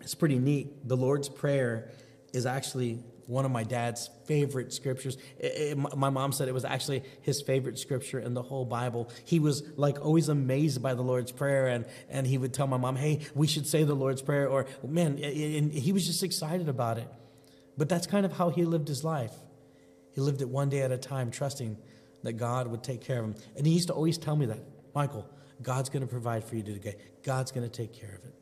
it's 0.00 0.14
pretty 0.14 0.38
neat. 0.38 0.88
The 0.88 0.96
Lord's 0.96 1.28
Prayer 1.28 1.90
is 2.32 2.46
actually 2.46 3.00
one 3.26 3.44
of 3.44 3.50
my 3.50 3.64
dad's 3.64 4.10
favorite 4.26 4.72
scriptures. 4.72 5.16
It, 5.38 5.76
it, 5.76 5.96
my 5.96 6.10
mom 6.10 6.32
said 6.32 6.48
it 6.48 6.54
was 6.54 6.64
actually 6.64 7.02
his 7.22 7.40
favorite 7.40 7.78
scripture 7.78 8.18
in 8.18 8.34
the 8.34 8.42
whole 8.42 8.64
Bible. 8.64 9.10
He 9.24 9.38
was 9.38 9.62
like 9.76 10.04
always 10.04 10.28
amazed 10.28 10.82
by 10.82 10.94
the 10.94 11.02
Lord's 11.02 11.32
Prayer, 11.32 11.68
and, 11.68 11.84
and 12.08 12.26
he 12.26 12.38
would 12.38 12.52
tell 12.52 12.66
my 12.66 12.76
mom, 12.76 12.96
hey, 12.96 13.20
we 13.34 13.46
should 13.46 13.66
say 13.66 13.84
the 13.84 13.94
Lord's 13.94 14.22
Prayer, 14.22 14.48
or 14.48 14.66
man, 14.86 15.18
and 15.18 15.72
he 15.72 15.92
was 15.92 16.06
just 16.06 16.22
excited 16.22 16.68
about 16.68 16.98
it. 16.98 17.08
But 17.76 17.88
that's 17.88 18.06
kind 18.06 18.26
of 18.26 18.32
how 18.32 18.50
he 18.50 18.64
lived 18.64 18.88
his 18.88 19.02
life. 19.02 19.32
He 20.14 20.20
lived 20.20 20.42
it 20.42 20.48
one 20.48 20.68
day 20.68 20.82
at 20.82 20.92
a 20.92 20.98
time, 20.98 21.30
trusting 21.30 21.78
that 22.22 22.34
God 22.34 22.68
would 22.68 22.84
take 22.84 23.00
care 23.00 23.18
of 23.18 23.24
him. 23.24 23.34
And 23.56 23.66
he 23.66 23.72
used 23.72 23.88
to 23.88 23.94
always 23.94 24.18
tell 24.18 24.36
me 24.36 24.46
that, 24.46 24.60
Michael, 24.94 25.26
God's 25.60 25.88
going 25.88 26.02
to 26.02 26.08
provide 26.08 26.44
for 26.44 26.56
you 26.56 26.62
today. 26.62 26.96
God's 27.22 27.52
going 27.52 27.68
to 27.68 27.74
take 27.74 27.92
care 27.92 28.14
of 28.14 28.24
it. 28.24 28.34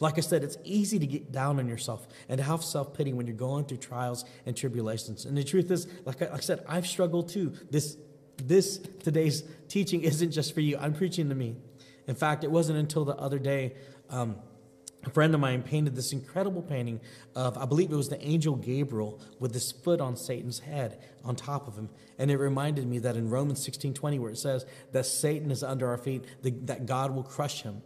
Like 0.00 0.18
I 0.18 0.20
said, 0.20 0.44
it's 0.44 0.58
easy 0.64 0.98
to 0.98 1.06
get 1.06 1.32
down 1.32 1.58
on 1.58 1.68
yourself 1.68 2.08
and 2.28 2.38
to 2.38 2.44
have 2.44 2.62
self 2.62 2.94
pity 2.94 3.12
when 3.12 3.26
you're 3.26 3.36
going 3.36 3.64
through 3.64 3.78
trials 3.78 4.24
and 4.46 4.56
tribulations. 4.56 5.24
And 5.24 5.36
the 5.36 5.44
truth 5.44 5.70
is, 5.70 5.86
like 6.04 6.20
I, 6.22 6.38
said, 6.40 6.64
I've 6.68 6.86
struggled 6.86 7.28
too. 7.28 7.54
This, 7.70 7.96
this 8.42 8.78
today's 9.02 9.44
teaching 9.68 10.02
isn't 10.02 10.32
just 10.32 10.54
for 10.54 10.60
you. 10.60 10.76
I'm 10.78 10.94
preaching 10.94 11.28
to 11.28 11.34
me. 11.34 11.56
In 12.06 12.14
fact, 12.14 12.44
it 12.44 12.50
wasn't 12.50 12.78
until 12.78 13.04
the 13.04 13.16
other 13.16 13.38
day. 13.38 13.74
Um, 14.10 14.36
a 15.04 15.10
friend 15.10 15.32
of 15.34 15.40
mine 15.40 15.62
painted 15.62 15.94
this 15.94 16.12
incredible 16.12 16.62
painting 16.62 17.00
of, 17.36 17.56
I 17.56 17.66
believe 17.66 17.92
it 17.92 17.96
was 17.96 18.08
the 18.08 18.20
angel 18.24 18.56
Gabriel 18.56 19.20
with 19.38 19.54
his 19.54 19.70
foot 19.70 20.00
on 20.00 20.16
Satan's 20.16 20.60
head 20.60 21.00
on 21.24 21.36
top 21.36 21.68
of 21.68 21.76
him. 21.76 21.88
And 22.18 22.30
it 22.30 22.36
reminded 22.36 22.86
me 22.86 22.98
that 23.00 23.16
in 23.16 23.30
Romans 23.30 23.62
16 23.64 23.94
20, 23.94 24.18
where 24.18 24.30
it 24.30 24.38
says 24.38 24.66
that 24.92 25.06
Satan 25.06 25.50
is 25.50 25.62
under 25.62 25.88
our 25.88 25.98
feet, 25.98 26.24
that 26.42 26.86
God 26.86 27.14
will 27.14 27.22
crush 27.22 27.62
him. 27.62 27.82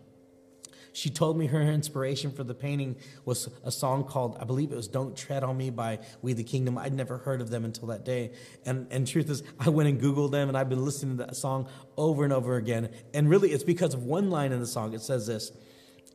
She 0.94 1.08
told 1.08 1.38
me 1.38 1.46
her 1.46 1.60
inspiration 1.60 2.32
for 2.32 2.44
the 2.44 2.54
painting 2.54 2.96
was 3.24 3.48
a 3.64 3.70
song 3.70 4.04
called, 4.04 4.36
I 4.38 4.44
believe 4.44 4.72
it 4.72 4.76
was 4.76 4.88
Don't 4.88 5.16
Tread 5.16 5.42
on 5.42 5.56
Me 5.56 5.70
by 5.70 6.00
We 6.20 6.34
the 6.34 6.44
Kingdom. 6.44 6.76
I'd 6.76 6.92
never 6.92 7.16
heard 7.18 7.40
of 7.40 7.48
them 7.48 7.64
until 7.64 7.88
that 7.88 8.04
day. 8.04 8.32
And, 8.66 8.86
and 8.90 9.06
truth 9.06 9.30
is, 9.30 9.42
I 9.58 9.70
went 9.70 9.88
and 9.88 10.00
Googled 10.00 10.32
them 10.32 10.48
and 10.48 10.56
I've 10.56 10.68
been 10.68 10.84
listening 10.84 11.16
to 11.16 11.24
that 11.24 11.36
song 11.36 11.68
over 11.96 12.24
and 12.24 12.32
over 12.32 12.56
again. 12.56 12.90
And 13.14 13.30
really, 13.30 13.52
it's 13.52 13.64
because 13.64 13.94
of 13.94 14.04
one 14.04 14.30
line 14.30 14.52
in 14.52 14.60
the 14.60 14.66
song. 14.66 14.92
It 14.92 15.00
says 15.00 15.26
this 15.26 15.52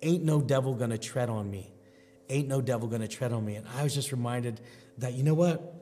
Ain't 0.02 0.24
no 0.24 0.42
devil 0.42 0.74
gonna 0.74 0.98
tread 0.98 1.30
on 1.30 1.50
me. 1.50 1.72
Ain't 2.30 2.48
no 2.48 2.62
devil 2.62 2.88
gonna 2.88 3.08
tread 3.08 3.32
on 3.32 3.46
me. 3.46 3.56
And 3.56 3.68
I 3.78 3.84
was 3.84 3.94
just 3.94 4.12
reminded 4.12 4.62
that, 4.98 5.14
you 5.14 5.24
know 5.24 5.34
what? 5.34 5.74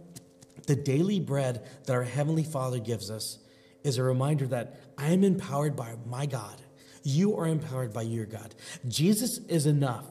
The 0.67 0.75
daily 0.75 1.19
bread 1.19 1.67
that 1.85 1.93
our 1.93 2.03
Heavenly 2.03 2.43
Father 2.43 2.79
gives 2.79 3.09
us 3.11 3.39
is 3.83 3.97
a 3.97 4.03
reminder 4.03 4.47
that 4.47 4.79
I 4.97 5.07
am 5.07 5.23
empowered 5.23 5.75
by 5.75 5.95
my 6.05 6.25
God 6.25 6.61
you 7.05 7.37
are 7.37 7.45
empowered 7.45 7.93
by 7.93 8.01
your 8.01 8.25
God. 8.25 8.55
Jesus 8.87 9.37
is 9.47 9.67
enough. 9.67 10.05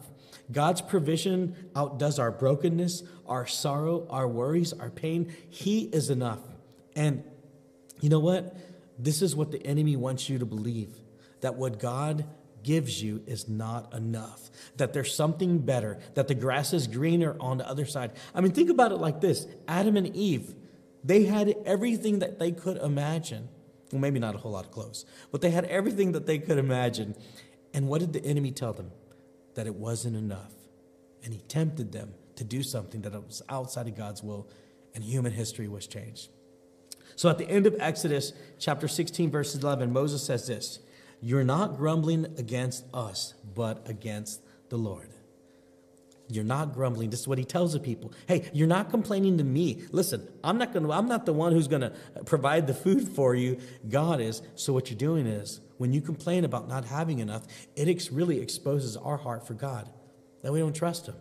God's 0.52 0.80
provision 0.80 1.56
outdoes 1.74 2.18
our 2.18 2.30
brokenness, 2.30 3.02
our 3.26 3.46
sorrow, 3.46 4.06
our 4.08 4.28
worries, 4.28 4.72
our 4.72 4.90
pain. 4.90 5.34
He 5.50 5.82
is 5.86 6.08
enough. 6.08 6.38
And 6.94 7.24
you 8.00 8.08
know 8.08 8.20
what? 8.20 8.56
This 8.96 9.22
is 9.22 9.34
what 9.34 9.50
the 9.50 9.66
enemy 9.66 9.96
wants 9.96 10.28
you 10.28 10.38
to 10.38 10.46
believe 10.46 10.96
that 11.40 11.56
what 11.56 11.80
God 11.80 12.24
gives 12.64 13.00
you 13.00 13.22
is 13.26 13.48
not 13.48 13.94
enough, 13.94 14.50
that 14.76 14.92
there's 14.92 15.14
something 15.14 15.58
better, 15.58 16.00
that 16.14 16.26
the 16.26 16.34
grass 16.34 16.72
is 16.72 16.88
greener 16.88 17.36
on 17.38 17.58
the 17.58 17.68
other 17.68 17.86
side. 17.86 18.10
I 18.34 18.40
mean, 18.40 18.50
think 18.50 18.70
about 18.70 18.90
it 18.90 18.96
like 18.96 19.20
this 19.20 19.46
Adam 19.68 19.96
and 19.96 20.14
Eve, 20.16 20.54
they 21.04 21.24
had 21.24 21.54
everything 21.64 22.18
that 22.18 22.38
they 22.40 22.50
could 22.50 22.78
imagine. 22.78 23.48
Well, 23.92 24.00
maybe 24.00 24.18
not 24.18 24.34
a 24.34 24.38
whole 24.38 24.52
lot 24.52 24.64
of 24.64 24.72
clothes, 24.72 25.04
but 25.30 25.40
they 25.40 25.50
had 25.50 25.66
everything 25.66 26.12
that 26.12 26.26
they 26.26 26.38
could 26.38 26.58
imagine. 26.58 27.14
And 27.72 27.86
what 27.86 28.00
did 28.00 28.12
the 28.12 28.24
enemy 28.24 28.50
tell 28.50 28.72
them? 28.72 28.90
That 29.54 29.66
it 29.66 29.74
wasn't 29.74 30.16
enough. 30.16 30.52
And 31.22 31.32
he 31.32 31.40
tempted 31.40 31.92
them 31.92 32.14
to 32.36 32.44
do 32.44 32.62
something 32.62 33.02
that 33.02 33.12
was 33.12 33.42
outside 33.48 33.86
of 33.86 33.96
God's 33.96 34.22
will, 34.22 34.48
and 34.94 35.04
human 35.04 35.32
history 35.32 35.68
was 35.68 35.86
changed. 35.86 36.30
So 37.16 37.28
at 37.28 37.38
the 37.38 37.48
end 37.48 37.66
of 37.66 37.76
Exodus 37.78 38.32
chapter 38.58 38.88
16, 38.88 39.30
verse 39.30 39.54
11, 39.54 39.92
Moses 39.92 40.22
says 40.22 40.46
this 40.46 40.80
You're 41.24 41.42
not 41.42 41.78
grumbling 41.78 42.26
against 42.36 42.84
us, 42.92 43.32
but 43.54 43.88
against 43.88 44.42
the 44.68 44.76
Lord. 44.76 45.08
You're 46.28 46.44
not 46.44 46.74
grumbling. 46.74 47.08
This 47.08 47.20
is 47.20 47.26
what 47.26 47.38
he 47.38 47.46
tells 47.46 47.72
the 47.72 47.80
people. 47.80 48.12
Hey, 48.28 48.50
you're 48.52 48.68
not 48.68 48.90
complaining 48.90 49.38
to 49.38 49.44
me. 49.44 49.84
Listen, 49.90 50.28
I'm 50.44 50.58
not 50.58 50.74
going 50.74 50.84
to 50.84 50.92
I'm 50.92 51.08
not 51.08 51.24
the 51.24 51.32
one 51.32 51.52
who's 51.52 51.66
going 51.66 51.80
to 51.80 51.94
provide 52.26 52.66
the 52.66 52.74
food 52.74 53.08
for 53.08 53.34
you. 53.34 53.58
God 53.88 54.20
is. 54.20 54.42
So 54.54 54.74
what 54.74 54.90
you're 54.90 54.98
doing 54.98 55.26
is 55.26 55.62
when 55.78 55.94
you 55.94 56.02
complain 56.02 56.44
about 56.44 56.68
not 56.68 56.84
having 56.84 57.20
enough, 57.20 57.44
it 57.74 57.88
ex- 57.88 58.12
really 58.12 58.42
exposes 58.42 58.94
our 58.94 59.16
heart 59.16 59.46
for 59.46 59.54
God. 59.54 59.88
That 60.42 60.52
we 60.52 60.58
don't 60.58 60.76
trust 60.76 61.06
him. 61.06 61.16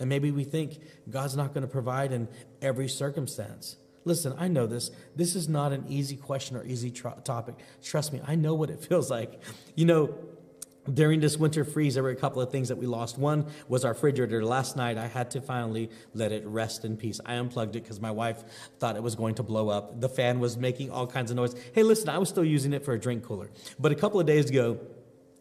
And 0.00 0.08
maybe 0.08 0.32
we 0.32 0.42
think 0.42 0.80
God's 1.08 1.36
not 1.36 1.54
going 1.54 1.62
to 1.62 1.68
provide 1.68 2.10
in 2.10 2.26
every 2.60 2.88
circumstance. 2.88 3.76
Listen, 4.04 4.34
I 4.38 4.48
know 4.48 4.66
this. 4.66 4.90
This 5.16 5.34
is 5.34 5.48
not 5.48 5.72
an 5.72 5.84
easy 5.88 6.16
question 6.16 6.56
or 6.56 6.64
easy 6.64 6.90
tr- 6.90 7.08
topic. 7.24 7.56
Trust 7.82 8.12
me, 8.12 8.20
I 8.26 8.34
know 8.34 8.54
what 8.54 8.70
it 8.70 8.84
feels 8.88 9.10
like. 9.10 9.40
You 9.74 9.86
know, 9.86 10.14
during 10.92 11.20
this 11.20 11.36
winter 11.36 11.64
freeze, 11.64 11.94
there 11.94 12.02
were 12.02 12.10
a 12.10 12.16
couple 12.16 12.40
of 12.40 12.50
things 12.50 12.68
that 12.68 12.76
we 12.76 12.86
lost. 12.86 13.18
One 13.18 13.46
was 13.68 13.84
our 13.84 13.92
refrigerator. 13.92 14.44
Last 14.44 14.76
night, 14.76 14.96
I 14.96 15.06
had 15.06 15.30
to 15.32 15.40
finally 15.40 15.90
let 16.14 16.32
it 16.32 16.46
rest 16.46 16.84
in 16.84 16.96
peace. 16.96 17.20
I 17.26 17.34
unplugged 17.34 17.76
it 17.76 17.82
because 17.82 18.00
my 18.00 18.10
wife 18.10 18.42
thought 18.78 18.96
it 18.96 19.02
was 19.02 19.14
going 19.14 19.34
to 19.36 19.42
blow 19.42 19.68
up. 19.68 20.00
The 20.00 20.08
fan 20.08 20.40
was 20.40 20.56
making 20.56 20.90
all 20.90 21.06
kinds 21.06 21.30
of 21.30 21.36
noise. 21.36 21.54
Hey, 21.74 21.82
listen, 21.82 22.08
I 22.08 22.18
was 22.18 22.28
still 22.28 22.44
using 22.44 22.72
it 22.72 22.84
for 22.84 22.94
a 22.94 22.98
drink 22.98 23.24
cooler. 23.24 23.50
But 23.78 23.92
a 23.92 23.94
couple 23.94 24.18
of 24.20 24.26
days 24.26 24.48
ago, 24.48 24.78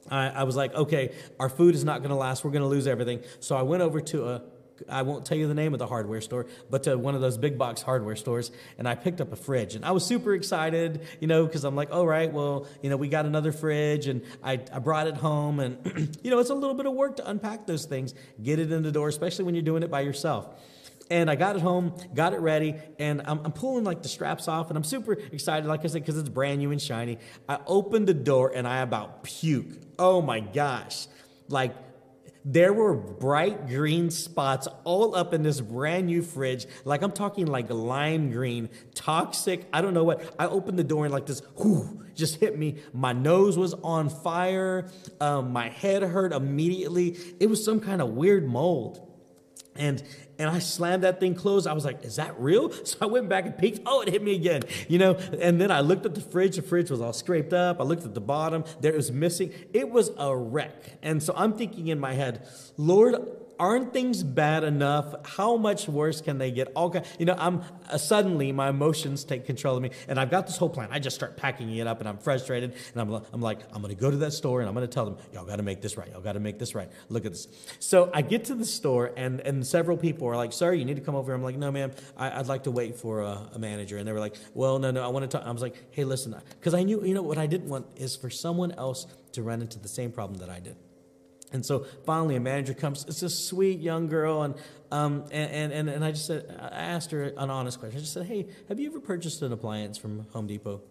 I, 0.10 0.30
I 0.30 0.44
was 0.44 0.56
like, 0.56 0.74
okay, 0.74 1.14
our 1.40 1.50
food 1.50 1.76
is 1.76 1.84
not 1.84 2.00
going 2.00 2.10
to 2.10 2.16
last. 2.16 2.44
We're 2.44 2.52
going 2.52 2.62
to 2.62 2.68
lose 2.68 2.88
everything. 2.88 3.22
So 3.40 3.56
I 3.56 3.62
went 3.62 3.84
over 3.84 4.02
to 4.02 4.30
a 4.30 4.42
I 4.90 5.02
won't 5.02 5.26
tell 5.26 5.38
you 5.38 5.48
the 5.48 5.54
name 5.54 5.74
of 5.74 5.80
the 5.80 5.88
hardware 5.88 6.22
store, 6.22 6.46
but 6.70 6.84
to 6.84 6.98
one 6.98 7.16
of 7.16 7.22
those 7.22 7.38
big 7.38 7.58
box 7.58 7.82
hardware 7.82 8.16
stores, 8.16 8.52
and 8.78 8.88
I 8.88 8.96
picked 8.96 9.22
up 9.22 9.32
a 9.32 9.36
fridge. 9.36 9.76
And 9.76 9.86
I 9.86 9.92
was 9.92 10.06
super 10.06 10.34
excited, 10.34 11.02
you 11.20 11.28
know, 11.28 11.46
because 11.46 11.64
I'm 11.64 11.76
like, 11.76 11.92
all 11.92 12.08
right, 12.08 12.32
well, 12.32 12.68
you 12.82 12.90
know, 12.90 12.98
we 12.98 13.08
got 13.08 13.26
another 13.26 13.52
fridge, 13.52 14.08
and 14.08 14.22
I, 14.44 14.54
I 14.72 14.80
brought 14.80 15.08
it 15.08 15.16
home. 15.16 15.60
And, 15.60 16.18
you 16.24 16.32
know, 16.32 16.40
it's 16.40 16.50
a 16.50 16.56
little 16.56 16.76
bit 16.76 16.86
of 16.86 16.94
work 16.94 17.18
to 17.18 17.30
unpack 17.30 17.68
those 17.68 17.86
things, 17.86 18.14
get 18.42 18.60
it 18.60 18.72
in 18.72 18.84
the 18.84 18.92
door, 18.92 19.08
especially 19.08 19.46
when 19.46 19.56
you're 19.56 19.64
doing 19.64 19.84
it 19.84 19.92
by 19.92 20.02
yourself. 20.02 20.48
And 21.10 21.32
I 21.32 21.36
got 21.36 21.56
it 21.56 21.62
home, 21.62 21.94
got 22.14 22.34
it 22.34 22.40
ready, 22.40 22.76
and 23.00 23.22
I'm, 23.26 23.40
I'm 23.46 23.54
pulling 23.54 23.86
like 23.86 24.04
the 24.04 24.10
straps 24.10 24.48
off, 24.48 24.70
and 24.70 24.78
I'm 24.78 24.84
super 24.84 25.14
excited, 25.14 25.66
like 25.66 25.86
I 25.86 25.88
said, 25.88 26.02
because 26.02 26.18
it's 26.18 26.28
brand 26.28 26.60
new 26.60 26.72
and 26.72 26.82
shiny. 26.82 27.18
I 27.48 27.60
opened 27.66 28.08
the 28.08 28.14
door, 28.14 28.52
and 28.54 28.68
I 28.68 28.80
about 28.80 29.24
puke. 29.24 29.68
Oh 29.98 30.22
my 30.22 30.42
gosh. 30.42 31.08
Like, 31.48 31.76
there 32.50 32.72
were 32.72 32.94
bright 32.94 33.68
green 33.68 34.10
spots 34.10 34.70
all 34.86 35.16
up 35.16 35.34
in 35.34 35.44
this 35.44 35.60
brand 35.60 36.06
new 36.06 36.22
fridge. 36.22 36.66
Like 36.86 37.02
I'm 37.02 37.12
talking 37.12 37.46
like 37.46 37.70
lime 37.70 38.32
green, 38.32 38.70
toxic. 38.96 39.66
I 39.74 39.82
don't 39.82 39.94
know 39.94 40.06
what. 40.06 40.34
I 40.40 40.48
opened 40.48 40.80
the 40.80 40.86
door 40.86 41.04
and 41.04 41.14
like 41.14 41.26
this, 41.26 41.42
whoo, 41.58 42.06
just 42.16 42.40
hit 42.40 42.58
me. 42.58 42.78
My 42.94 43.12
nose 43.12 43.58
was 43.58 43.74
on 43.74 44.08
fire. 44.08 44.90
Um, 45.20 45.52
my 45.52 45.68
head 45.68 46.04
hurt 46.04 46.32
immediately. 46.32 47.18
It 47.42 47.50
was 47.50 47.64
some 47.66 47.82
kind 47.82 48.02
of 48.02 48.12
weird 48.12 48.48
mold. 48.48 49.07
And 49.78 50.04
and 50.40 50.50
I 50.50 50.60
slammed 50.60 51.04
that 51.04 51.20
thing 51.20 51.34
closed. 51.36 51.68
I 51.68 51.74
was 51.74 51.84
like, 51.84 52.04
is 52.04 52.18
that 52.18 52.40
real? 52.40 52.72
So 52.88 52.98
I 53.02 53.06
went 53.06 53.28
back 53.28 53.46
and 53.46 53.58
peeked. 53.58 53.82
Oh, 53.86 54.02
it 54.02 54.08
hit 54.08 54.24
me 54.24 54.34
again. 54.36 54.62
You 54.88 54.98
know, 54.98 55.16
and 55.16 55.60
then 55.60 55.72
I 55.72 55.82
looked 55.82 56.06
at 56.06 56.16
the 56.16 56.22
fridge. 56.22 56.56
The 56.56 56.62
fridge 56.62 56.90
was 56.90 57.02
all 57.02 57.12
scraped 57.12 57.52
up. 57.52 57.82
I 57.82 57.84
looked 57.84 58.06
at 58.06 58.14
the 58.14 58.22
bottom. 58.22 58.64
There 58.80 58.94
was 58.94 59.12
missing. 59.12 59.52
It 59.74 59.90
was 59.90 60.12
a 60.18 60.36
wreck. 60.36 60.74
And 61.02 61.22
so 61.22 61.34
I'm 61.36 61.54
thinking 61.54 61.88
in 61.88 62.00
my 62.00 62.14
head, 62.14 62.48
Lord, 62.78 63.16
aren't 63.60 63.94
things 63.94 64.24
bad 64.24 64.64
enough? 64.64 65.16
How 65.26 65.58
much 65.58 65.88
worse 65.88 66.22
can 66.22 66.38
they 66.38 66.52
get? 66.52 66.72
All 66.76 66.90
kind, 66.90 67.06
you 67.20 67.26
know, 67.26 67.36
I'm 67.38 67.64
uh, 67.90 67.98
suddenly 67.98 68.52
my 68.52 68.70
emotions 68.70 69.24
take 69.24 69.46
control 69.46 69.76
of 69.76 69.84
me, 69.84 69.92
and 70.08 70.20
I've 70.20 70.30
got 70.30 70.48
this 70.48 70.58
whole 70.58 70.70
plan. 70.70 70.90
I 70.92 71.00
just 71.00 71.16
start 71.16 71.38
packing 71.38 71.76
it 71.76 71.88
up, 71.88 72.00
and 72.00 72.08
I'm 72.08 72.18
frustrated, 72.18 72.74
and 72.94 73.02
I'm, 73.02 73.24
I'm 73.34 73.42
like, 73.42 73.60
I'm 73.72 73.84
to 73.84 73.96
go 73.96 74.12
to 74.12 74.18
that 74.18 74.32
store, 74.32 74.62
and 74.62 74.70
I'm 74.70 74.76
to 74.76 74.88
tell 74.88 75.06
them, 75.06 75.18
y'all 75.34 75.46
got 75.46 75.58
to 75.58 75.64
make 75.64 75.82
this 75.82 75.98
right. 75.98 76.10
Y'all 76.12 76.22
got 76.22 76.34
to 76.34 76.40
make 76.40 76.60
this 76.60 76.76
right. 76.76 76.90
Look 77.10 77.26
at 77.26 77.32
this. 77.32 77.48
So 77.80 78.12
I 78.14 78.22
get 78.22 78.46
to 78.46 78.56
the 78.56 78.66
store, 78.66 79.12
and 79.18 79.40
and 79.42 79.66
several 79.66 79.98
people 79.98 80.28
are 80.28 80.36
like, 80.36 80.54
sir, 80.54 80.74
you 80.74 80.86
need 80.86 80.96
to 80.96 81.02
come 81.02 81.16
over. 81.16 81.34
I'm 81.34 81.44
like, 81.44 81.58
no, 81.58 81.72
ma'am, 81.72 81.92
I, 82.16 82.38
would 82.38 82.48
like 82.48 82.64
to 82.64 82.72
wait 82.72 82.96
for 82.96 83.22
a, 83.22 83.50
a, 83.54 83.60
manager, 83.60 83.98
and 83.98 84.08
they 84.08 84.12
were 84.12 84.20
like, 84.20 84.36
well, 84.54 84.80
no, 84.80 84.92
no, 84.92 85.04
I 85.04 85.08
want 85.08 85.30
to 85.30 85.38
talk. 85.38 85.48
I 85.48 85.52
was 85.52 85.62
like, 85.62 85.76
hey, 85.92 86.04
listen, 86.04 86.36
because 86.50 86.74
I 86.74 86.84
knew, 86.84 87.04
you 87.04 87.14
know, 87.14 87.22
what 87.22 87.38
I 87.38 87.48
didn't 87.48 87.70
want 87.70 87.88
is 87.96 88.16
for 88.16 88.30
someone 88.30 88.72
else 88.74 89.08
to 89.34 89.44
run 89.44 89.62
into 89.62 89.80
the 89.80 89.88
same 89.88 90.12
problem 90.12 90.40
that 90.40 90.50
I 90.50 90.60
did. 90.60 90.76
And 91.54 91.66
so 91.66 91.86
finally, 92.06 92.36
a 92.36 92.42
manager 92.42 92.74
comes. 92.74 93.06
It's 93.08 93.24
a 93.24 93.30
sweet 93.30 93.80
young 93.80 94.08
girl, 94.08 94.44
and 94.44 94.56
um, 94.92 95.26
and, 95.32 95.72
and 95.72 95.90
and 95.90 96.04
I 96.04 96.12
just 96.12 96.26
said, 96.26 96.46
I 96.60 96.76
asked 96.76 97.12
her 97.12 97.24
an 97.24 97.50
honest 97.50 97.80
question. 97.80 97.98
I 97.98 98.02
just 98.02 98.14
said, 98.14 98.26
"Hey, 98.26 98.48
have 98.68 98.80
you 98.80 98.90
ever 98.90 99.00
purchased 99.00 99.42
an 99.42 99.54
appliance 99.54 99.98
from 99.98 100.28
Home 100.34 100.48
Depot?" 100.48 100.82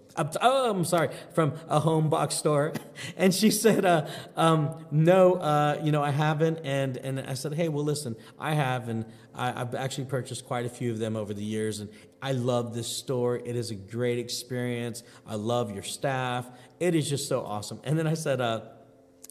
Oh, 0.40 0.70
I'm 0.70 0.84
sorry, 0.86 1.10
from 1.34 1.52
a 1.68 1.78
home 1.78 2.08
box 2.08 2.36
store. 2.36 2.72
And 3.18 3.34
she 3.34 3.50
said, 3.50 3.84
uh, 3.84 4.06
um, 4.34 4.86
"No, 4.90 5.34
uh, 5.34 5.78
you 5.82 5.92
know, 5.92 6.02
I 6.02 6.10
haven't." 6.10 6.60
And 6.64 6.96
and 6.96 7.20
I 7.20 7.34
said, 7.34 7.52
"Hey, 7.52 7.68
well, 7.68 7.84
listen, 7.84 8.16
I 8.38 8.54
have, 8.54 8.88
and 8.88 9.04
I, 9.34 9.52
have 9.52 9.74
actually 9.74 10.06
purchased 10.06 10.46
quite 10.46 10.64
a 10.64 10.70
few 10.70 10.90
of 10.90 10.98
them 10.98 11.16
over 11.16 11.34
the 11.34 11.44
years, 11.44 11.80
and 11.80 11.90
I 12.22 12.32
love 12.32 12.74
this 12.74 12.88
store. 12.88 13.36
It 13.36 13.56
is 13.56 13.70
a 13.70 13.74
great 13.74 14.18
experience. 14.18 15.02
I 15.26 15.34
love 15.34 15.70
your 15.70 15.82
staff. 15.82 16.46
It 16.80 16.94
is 16.94 17.08
just 17.10 17.28
so 17.28 17.44
awesome." 17.44 17.80
And 17.84 17.98
then 17.98 18.06
I 18.06 18.14
said, 18.14 18.40
uh, 18.40 18.60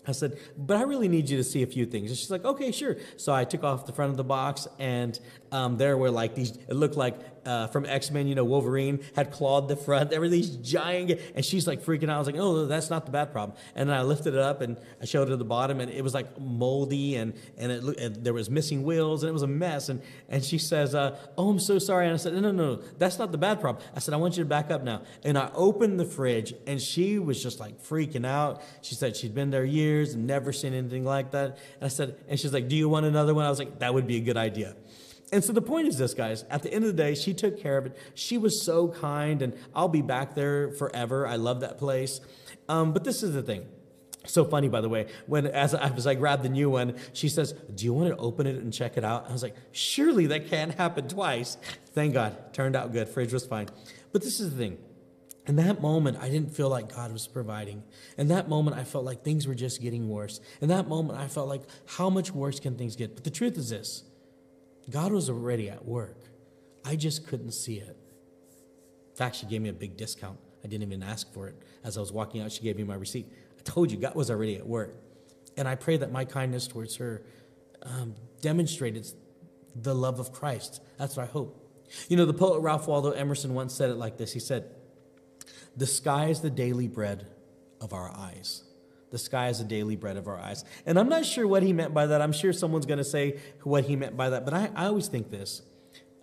I 0.08 0.12
said, 0.12 0.38
but 0.58 0.78
I 0.78 0.84
really 0.84 1.08
need 1.08 1.30
you 1.30 1.38
to 1.38 1.44
see 1.44 1.63
a 1.63 1.68
few 1.68 1.86
things. 1.86 2.12
And 2.12 2.18
she's 2.18 2.32
like, 2.32 2.46
okay, 2.46 2.72
sure. 2.72 2.98
So 3.18 3.34
I 3.34 3.44
took 3.44 3.63
off 3.63 3.86
the 3.86 3.94
front 3.94 4.12
of 4.12 4.18
the 4.18 4.24
box, 4.24 4.68
and 4.80 5.20
um, 5.56 5.78
there 5.78 5.98
were 5.98 6.12
like 6.12 6.36
these, 6.36 6.52
it 6.52 6.74
looked 6.74 6.98
like 6.98 7.15
uh, 7.46 7.68
from 7.68 7.86
X 7.86 8.12
Men, 8.12 8.28
you 8.28 8.36
know, 8.36 8.44
Wolverine 8.44 9.00
had 9.15 9.32
clawed 9.32 9.70
the 9.70 9.76
front. 9.78 10.10
There 10.10 10.20
were 10.20 10.28
these 10.28 10.50
giant, 10.50 11.22
and 11.34 11.46
she's 11.46 11.65
like 11.65 11.82
freaking 11.82 12.10
out. 12.10 12.15
I 12.15 12.20
was 12.20 12.28
like, 12.28 12.38
oh, 12.38 12.65
that's 12.65 12.89
not 12.89 13.06
the 13.06 13.12
bad 13.12 13.32
problem. 13.32 13.58
And 13.76 13.88
then 13.88 13.96
I 13.96 14.02
lifted 14.02 14.34
it 14.34 14.39
up 14.39 14.62
and 14.62 14.78
I 15.02 15.06
showed 15.06 15.30
her 15.30 15.36
the 15.38 15.46
bottom, 15.46 15.80
and 15.80 15.89
it 15.89 16.04
was 16.04 16.13
like 16.13 16.39
moldy, 16.39 17.15
and 17.15 17.34
and 17.58 17.72
it 17.72 17.84
and 18.00 18.15
there 18.26 18.34
was 18.34 18.50
missing 18.50 18.84
wheels, 18.84 19.24
and 19.24 19.30
it 19.30 19.34
was 19.34 19.44
a 19.44 19.48
mess. 19.48 19.88
And 19.88 20.02
and 20.28 20.44
she 20.44 20.58
says, 20.58 20.94
uh, 20.94 21.18
oh, 21.38 21.50
I'm 21.50 21.60
so 21.60 21.80
sorry. 21.80 22.06
And 22.06 22.13
I 22.13 22.18
said, 22.18 22.34
no, 22.34 22.41
no, 22.41 22.52
no, 22.52 22.76
that's 22.98 23.18
not 23.18 23.32
the 23.32 23.38
bad 23.38 23.62
problem. 23.62 23.84
I 23.96 24.00
said, 24.00 24.13
I 24.13 24.18
want 24.18 24.36
you 24.38 24.44
to 24.44 24.50
back 24.50 24.72
up 24.72 24.84
now. 24.84 25.04
And 25.24 25.38
I 25.38 25.52
opened 25.54 26.00
the 26.00 26.06
fridge, 26.06 26.54
and 26.68 26.82
she 26.82 27.18
was 27.20 27.41
just 27.41 27.62
like 27.62 27.82
freaking 27.82 28.26
out. 28.26 28.62
She 28.82 28.96
said 28.96 29.15
she'd 29.15 29.36
been 29.36 29.52
there 29.52 29.65
years 29.65 30.15
and 30.15 30.28
never 30.28 30.52
seen 30.52 30.74
anything 30.74 31.06
like 31.06 31.32
that. 31.32 31.60
And 31.80 31.84
I 31.84 31.89
said, 31.89 32.18
and 32.28 32.38
she's 32.38 32.54
like, 32.54 32.68
do 32.68 32.76
you 32.76 32.89
want 32.89 33.06
another 33.06 33.34
one? 33.34 33.46
I 33.46 33.50
was 33.50 33.60
like, 33.60 33.80
that 33.80 33.94
would 33.94 34.08
be 34.08 34.18
a 34.18 34.22
good 34.22 34.38
idea. 34.38 34.76
And 35.31 35.43
so 35.43 35.53
the 35.53 35.61
point 35.61 35.88
is 35.88 35.97
this, 35.97 36.13
guys. 36.13 36.43
At 36.49 36.63
the 36.63 36.71
end 36.71 36.85
of 36.85 36.95
the 36.95 37.03
day, 37.03 37.15
she 37.15 37.33
took 37.33 37.59
care 37.59 37.77
of 37.77 37.85
it. 37.88 37.97
She 38.13 38.38
was 38.38 38.61
so 38.61 38.89
kind, 38.89 39.41
and 39.41 39.53
I'll 39.73 39.88
be 39.88 40.01
back 40.01 40.35
there 40.35 40.71
forever. 40.71 41.27
I 41.27 41.35
love 41.35 41.61
that 41.61 41.77
place. 41.77 42.21
Um, 42.69 42.93
but 42.93 43.03
this 43.03 43.23
is 43.23 43.33
the 43.33 43.41
thing. 43.41 43.65
So 44.27 44.43
funny, 44.43 44.69
by 44.69 44.81
the 44.81 44.89
way, 44.89 45.07
when 45.27 45.45
as 45.47 45.73
I, 45.73 45.89
as 45.89 46.07
I 46.07 46.15
grabbed 46.15 46.43
the 46.43 46.49
new 46.49 46.69
one, 46.69 46.95
she 47.13 47.29
says, 47.29 47.53
Do 47.73 47.85
you 47.85 47.93
want 47.93 48.09
to 48.09 48.17
open 48.17 48.47
it 48.47 48.55
and 48.55 48.73
check 48.73 48.97
it 48.97 49.03
out? 49.03 49.29
I 49.29 49.33
was 49.33 49.43
like, 49.43 49.55
Surely 49.71 50.27
that 50.27 50.49
can't 50.49 50.73
happen 50.73 51.07
twice. 51.07 51.57
Thank 51.93 52.13
God. 52.13 52.53
Turned 52.53 52.75
out 52.75 52.91
good. 52.91 53.07
Fridge 53.07 53.33
was 53.33 53.45
fine. 53.45 53.67
But 54.11 54.23
this 54.23 54.39
is 54.39 54.51
the 54.51 54.57
thing. 54.57 54.77
In 55.47 55.57
that 55.57 55.79
moment, 55.79 56.17
I 56.19 56.29
didn't 56.29 56.55
feel 56.55 56.69
like 56.69 56.95
God 56.95 57.11
was 57.11 57.27
providing. 57.27 57.83
In 58.17 58.29
that 58.29 58.49
moment, 58.49 58.77
I 58.77 58.83
felt 58.83 59.05
like 59.05 59.23
things 59.23 59.47
were 59.47 59.53
just 59.53 59.79
getting 59.79 60.09
worse. 60.09 60.39
In 60.59 60.69
that 60.69 60.88
moment, 60.88 61.19
I 61.19 61.27
felt 61.27 61.47
like, 61.47 61.61
How 61.85 62.09
much 62.09 62.31
worse 62.31 62.59
can 62.59 62.75
things 62.77 62.95
get? 62.95 63.15
But 63.15 63.23
the 63.23 63.29
truth 63.29 63.57
is 63.57 63.69
this 63.69 64.03
God 64.89 65.12
was 65.12 65.30
already 65.30 65.69
at 65.69 65.86
work. 65.86 66.17
I 66.84 66.95
just 66.95 67.28
couldn't 67.28 67.52
see 67.52 67.78
it. 67.78 67.98
In 69.10 69.15
fact, 69.15 69.38
she 69.38 69.45
gave 69.45 69.62
me 69.62 69.69
a 69.69 69.74
big 69.74 69.98
discount. 69.98 70.38
I 70.63 70.67
didn't 70.67 70.84
even 70.84 71.04
ask 71.04 71.32
for 71.34 71.48
it. 71.48 71.56
As 71.84 71.98
I 71.98 72.02
was 72.02 72.12
walking 72.12 72.41
out, 72.41 72.52
she 72.52 72.62
gave 72.62 72.78
me 72.78 72.84
my 72.84 72.95
receipt. 72.95 73.28
I 73.58 73.62
told 73.63 73.91
you, 73.91 73.98
God 73.98 74.15
was 74.15 74.30
already 74.30 74.58
at 74.58 74.67
work. 74.67 74.95
And 75.58 75.67
I 75.67 75.76
pray 75.76 75.98
that 75.98 76.12
my 76.12 76.26
kindness 76.26 76.67
towards 76.67 76.98
her 76.98 77.24
um, 77.84 78.15
demonstrated 78.41 79.08
the 79.74 79.95
love 79.95 80.19
of 80.19 80.34
Christ. 80.34 80.82
That's 80.98 81.15
what 81.15 81.24
I 81.24 81.32
hope. 81.32 81.62
You 82.10 82.17
know, 82.17 82.26
the 82.26 82.34
poet 82.34 82.60
Ralph 82.60 82.88
Waldo 82.88 83.12
Emerson 83.12 83.54
once 83.54 83.74
said 83.74 83.89
it 83.89 83.95
like 83.95 84.17
this 84.17 84.34
He 84.34 84.39
said, 84.39 84.69
The 85.78 85.88
sky 85.88 86.28
is 86.28 86.41
the 86.41 86.50
daily 86.50 86.88
bread 86.88 87.28
of 87.80 87.93
our 87.93 88.12
eyes. 88.13 88.64
The 89.15 89.19
sky 89.19 89.47
is 89.47 89.60
the 89.60 89.63
daily 89.63 89.95
bread 89.95 90.17
of 90.17 90.28
our 90.28 90.38
eyes. 90.38 90.65
And 90.86 90.99
I'm 90.99 91.08
not 91.08 91.23
sure 91.23 91.47
what 91.47 91.63
he 91.63 91.71
meant 91.71 91.93
by 91.93 92.06
that. 92.06 92.21
I'm 92.21 92.34
sure 92.34 92.51
someone's 92.51 92.86
going 92.86 92.97
to 92.97 93.06
say 93.06 93.39
what 93.63 93.86
he 93.86 93.95
meant 93.95 94.17
by 94.17 94.30
that. 94.32 94.43
But 94.43 94.54
I, 94.54 94.69
I 94.75 94.88
always 94.88 95.08
think 95.08 95.32
this. 95.32 95.62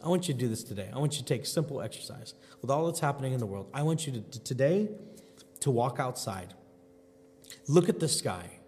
I 0.05 0.09
want 0.09 0.29
you 0.29 0.35
to 0.35 0.39
do 0.39 0.47
this 0.47 0.63
today. 0.63 0.91
I 0.93 0.99
want 0.99 1.15
you 1.15 1.21
to 1.21 1.25
take 1.25 1.47
simple 1.47 1.81
exercise 1.81 2.35
with 2.61 2.71
all 2.71 2.85
that's 2.85 3.01
happening 3.01 3.33
in 3.33 3.41
the 3.41 3.47
world. 3.47 3.71
I 3.73 3.83
want 3.83 4.07
you 4.07 4.13
to, 4.13 4.21
to 4.21 4.41
today 4.41 4.91
to 5.61 5.71
walk 5.71 6.01
outside. 6.01 6.53
Look 7.67 7.89
at 7.89 7.99
the 7.99 8.09
sky. 8.09 8.59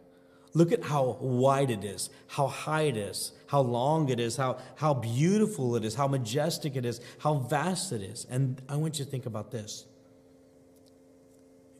Look 0.54 0.72
at 0.72 0.84
how 0.84 1.18
wide 1.20 1.68
it 1.68 1.84
is, 1.84 2.08
how 2.28 2.46
high 2.46 2.84
it 2.84 2.96
is, 2.96 3.32
how 3.48 3.60
long 3.60 4.08
it 4.08 4.18
is, 4.18 4.38
how, 4.38 4.56
how 4.76 4.94
beautiful 4.94 5.76
it 5.76 5.84
is, 5.84 5.96
how 5.96 6.08
majestic 6.08 6.76
it 6.76 6.87
is, 6.87 6.98
how 7.18 7.34
vast 7.34 7.92
it 7.92 8.00
is. 8.00 8.26
And 8.30 8.62
I 8.70 8.76
want 8.76 8.98
you 8.98 9.04
to 9.04 9.10
think 9.10 9.26
about 9.26 9.50
this 9.50 9.84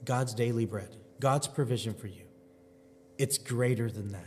God's 0.04 0.35
daily 0.35 0.66
bread, 0.66 0.94
God's 1.20 1.48
provision 1.48 1.94
for 1.94 2.09
you. 2.09 2.24
It's 3.18 3.38
greater 3.38 3.90
than 3.90 4.12
that. 4.12 4.27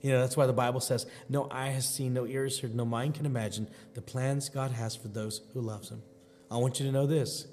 You 0.00 0.10
know, 0.10 0.20
that's 0.20 0.36
why 0.36 0.46
the 0.46 0.52
Bible 0.52 0.80
says, 0.80 1.06
No 1.28 1.48
eye 1.50 1.68
has 1.68 1.88
seen, 1.88 2.12
no 2.12 2.26
ear 2.26 2.44
has 2.44 2.58
heard, 2.58 2.74
no 2.74 2.84
mind 2.84 3.14
can 3.14 3.26
imagine 3.26 3.68
the 3.94 4.02
plans 4.02 4.48
God 4.48 4.72
has 4.72 4.94
for 4.94 5.08
those 5.08 5.42
who 5.52 5.60
loves 5.60 5.88
him. 5.88 6.02
I 6.50 6.58
want 6.58 6.78
you 6.78 6.86
to 6.86 6.92
know 6.92 7.06
this. 7.06 7.46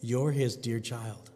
You're 0.00 0.32
his 0.32 0.56
dear 0.56 0.80
child. 0.80 1.30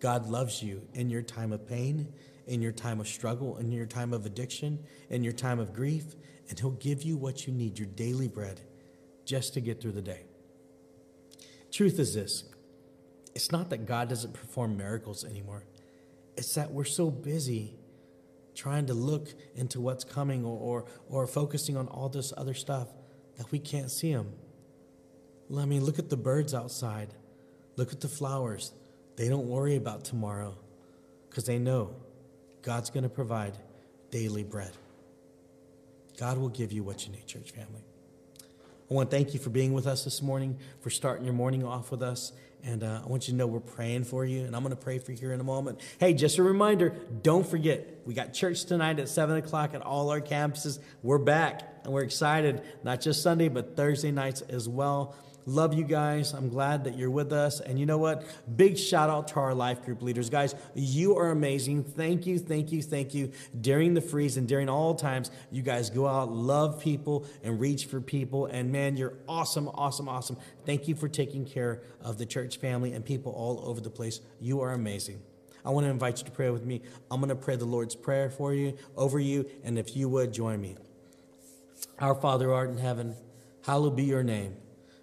God 0.00 0.28
loves 0.28 0.62
you 0.62 0.82
in 0.94 1.10
your 1.10 1.22
time 1.22 1.52
of 1.52 1.66
pain, 1.66 2.12
in 2.46 2.62
your 2.62 2.72
time 2.72 3.00
of 3.00 3.08
struggle, 3.08 3.56
in 3.58 3.70
your 3.72 3.86
time 3.86 4.12
of 4.12 4.26
addiction, 4.26 4.78
in 5.10 5.22
your 5.24 5.32
time 5.32 5.58
of 5.58 5.72
grief, 5.72 6.14
and 6.48 6.58
he'll 6.58 6.70
give 6.72 7.02
you 7.02 7.16
what 7.16 7.46
you 7.46 7.52
need, 7.52 7.78
your 7.78 7.88
daily 7.88 8.28
bread, 8.28 8.60
just 9.24 9.54
to 9.54 9.60
get 9.60 9.80
through 9.80 9.92
the 9.92 10.02
day. 10.02 10.24
Truth 11.70 11.98
is 11.98 12.14
this 12.14 12.44
it's 13.34 13.52
not 13.52 13.70
that 13.70 13.86
God 13.86 14.08
doesn't 14.08 14.34
perform 14.34 14.76
miracles 14.76 15.24
anymore. 15.24 15.64
It's 16.38 16.54
that 16.54 16.70
we're 16.70 16.84
so 16.84 17.10
busy 17.10 17.74
trying 18.54 18.86
to 18.86 18.94
look 18.94 19.28
into 19.56 19.80
what's 19.80 20.04
coming 20.04 20.44
or, 20.44 20.56
or, 20.56 20.84
or 21.08 21.26
focusing 21.26 21.76
on 21.76 21.88
all 21.88 22.08
this 22.08 22.32
other 22.36 22.54
stuff 22.54 22.86
that 23.36 23.50
we 23.50 23.58
can't 23.58 23.90
see 23.90 24.12
them. 24.12 24.32
I 25.56 25.64
mean, 25.64 25.84
look 25.84 25.98
at 25.98 26.10
the 26.10 26.16
birds 26.16 26.54
outside. 26.54 27.12
Look 27.76 27.92
at 27.92 28.00
the 28.00 28.08
flowers. 28.08 28.72
They 29.16 29.28
don't 29.28 29.46
worry 29.46 29.74
about 29.74 30.04
tomorrow 30.04 30.56
because 31.28 31.44
they 31.44 31.58
know 31.58 31.96
God's 32.62 32.90
going 32.90 33.02
to 33.02 33.08
provide 33.08 33.58
daily 34.12 34.44
bread. 34.44 34.72
God 36.18 36.38
will 36.38 36.50
give 36.50 36.70
you 36.70 36.84
what 36.84 37.04
you 37.04 37.12
need, 37.12 37.26
church 37.26 37.50
family. 37.50 37.82
I 38.88 38.94
want 38.94 39.10
to 39.10 39.16
thank 39.16 39.34
you 39.34 39.40
for 39.40 39.50
being 39.50 39.72
with 39.72 39.88
us 39.88 40.04
this 40.04 40.22
morning, 40.22 40.56
for 40.80 40.90
starting 40.90 41.24
your 41.24 41.34
morning 41.34 41.64
off 41.64 41.90
with 41.90 42.02
us. 42.02 42.32
And 42.64 42.82
uh, 42.82 43.02
I 43.04 43.08
want 43.08 43.28
you 43.28 43.32
to 43.32 43.38
know 43.38 43.46
we're 43.46 43.60
praying 43.60 44.04
for 44.04 44.24
you, 44.24 44.44
and 44.44 44.54
I'm 44.54 44.62
going 44.62 44.74
to 44.74 44.82
pray 44.82 44.98
for 44.98 45.12
you 45.12 45.18
here 45.18 45.32
in 45.32 45.40
a 45.40 45.44
moment. 45.44 45.80
Hey, 45.98 46.12
just 46.12 46.38
a 46.38 46.42
reminder 46.42 46.90
don't 47.22 47.46
forget, 47.46 48.00
we 48.04 48.14
got 48.14 48.32
church 48.32 48.64
tonight 48.64 48.98
at 48.98 49.08
7 49.08 49.36
o'clock 49.36 49.74
at 49.74 49.82
all 49.82 50.10
our 50.10 50.20
campuses. 50.20 50.78
We're 51.02 51.18
back, 51.18 51.62
and 51.84 51.92
we're 51.92 52.02
excited, 52.02 52.62
not 52.82 53.00
just 53.00 53.22
Sunday, 53.22 53.48
but 53.48 53.76
Thursday 53.76 54.10
nights 54.10 54.40
as 54.42 54.68
well. 54.68 55.14
Love 55.48 55.72
you 55.72 55.82
guys. 55.82 56.34
I'm 56.34 56.50
glad 56.50 56.84
that 56.84 56.98
you're 56.98 57.10
with 57.10 57.32
us. 57.32 57.60
And 57.60 57.78
you 57.78 57.86
know 57.86 57.96
what? 57.96 58.22
Big 58.54 58.76
shout 58.76 59.08
out 59.08 59.28
to 59.28 59.36
our 59.36 59.54
life 59.54 59.82
group 59.82 60.02
leaders. 60.02 60.28
Guys, 60.28 60.54
you 60.74 61.16
are 61.16 61.30
amazing. 61.30 61.84
Thank 61.84 62.26
you, 62.26 62.38
thank 62.38 62.70
you, 62.70 62.82
thank 62.82 63.14
you. 63.14 63.32
During 63.58 63.94
the 63.94 64.02
freeze 64.02 64.36
and 64.36 64.46
during 64.46 64.68
all 64.68 64.94
times, 64.94 65.30
you 65.50 65.62
guys 65.62 65.88
go 65.88 66.06
out, 66.06 66.30
love 66.30 66.82
people, 66.82 67.24
and 67.42 67.58
reach 67.58 67.86
for 67.86 67.98
people. 67.98 68.44
And 68.44 68.70
man, 68.70 68.98
you're 68.98 69.14
awesome, 69.26 69.68
awesome, 69.68 70.06
awesome. 70.06 70.36
Thank 70.66 70.86
you 70.86 70.94
for 70.94 71.08
taking 71.08 71.46
care 71.46 71.80
of 72.02 72.18
the 72.18 72.26
church 72.26 72.58
family 72.58 72.92
and 72.92 73.02
people 73.02 73.32
all 73.32 73.66
over 73.66 73.80
the 73.80 73.88
place. 73.88 74.20
You 74.42 74.60
are 74.60 74.72
amazing. 74.72 75.22
I 75.64 75.70
want 75.70 75.86
to 75.86 75.90
invite 75.90 76.18
you 76.18 76.26
to 76.26 76.30
pray 76.30 76.50
with 76.50 76.66
me. 76.66 76.82
I'm 77.10 77.20
going 77.20 77.30
to 77.30 77.34
pray 77.34 77.56
the 77.56 77.64
Lord's 77.64 77.94
Prayer 77.94 78.28
for 78.28 78.52
you, 78.52 78.76
over 78.98 79.18
you, 79.18 79.48
and 79.64 79.78
if 79.78 79.96
you 79.96 80.10
would 80.10 80.34
join 80.34 80.60
me. 80.60 80.76
Our 82.00 82.14
Father 82.14 82.52
art 82.52 82.68
in 82.68 82.76
heaven, 82.76 83.16
hallowed 83.64 83.96
be 83.96 84.04
your 84.04 84.22
name. 84.22 84.54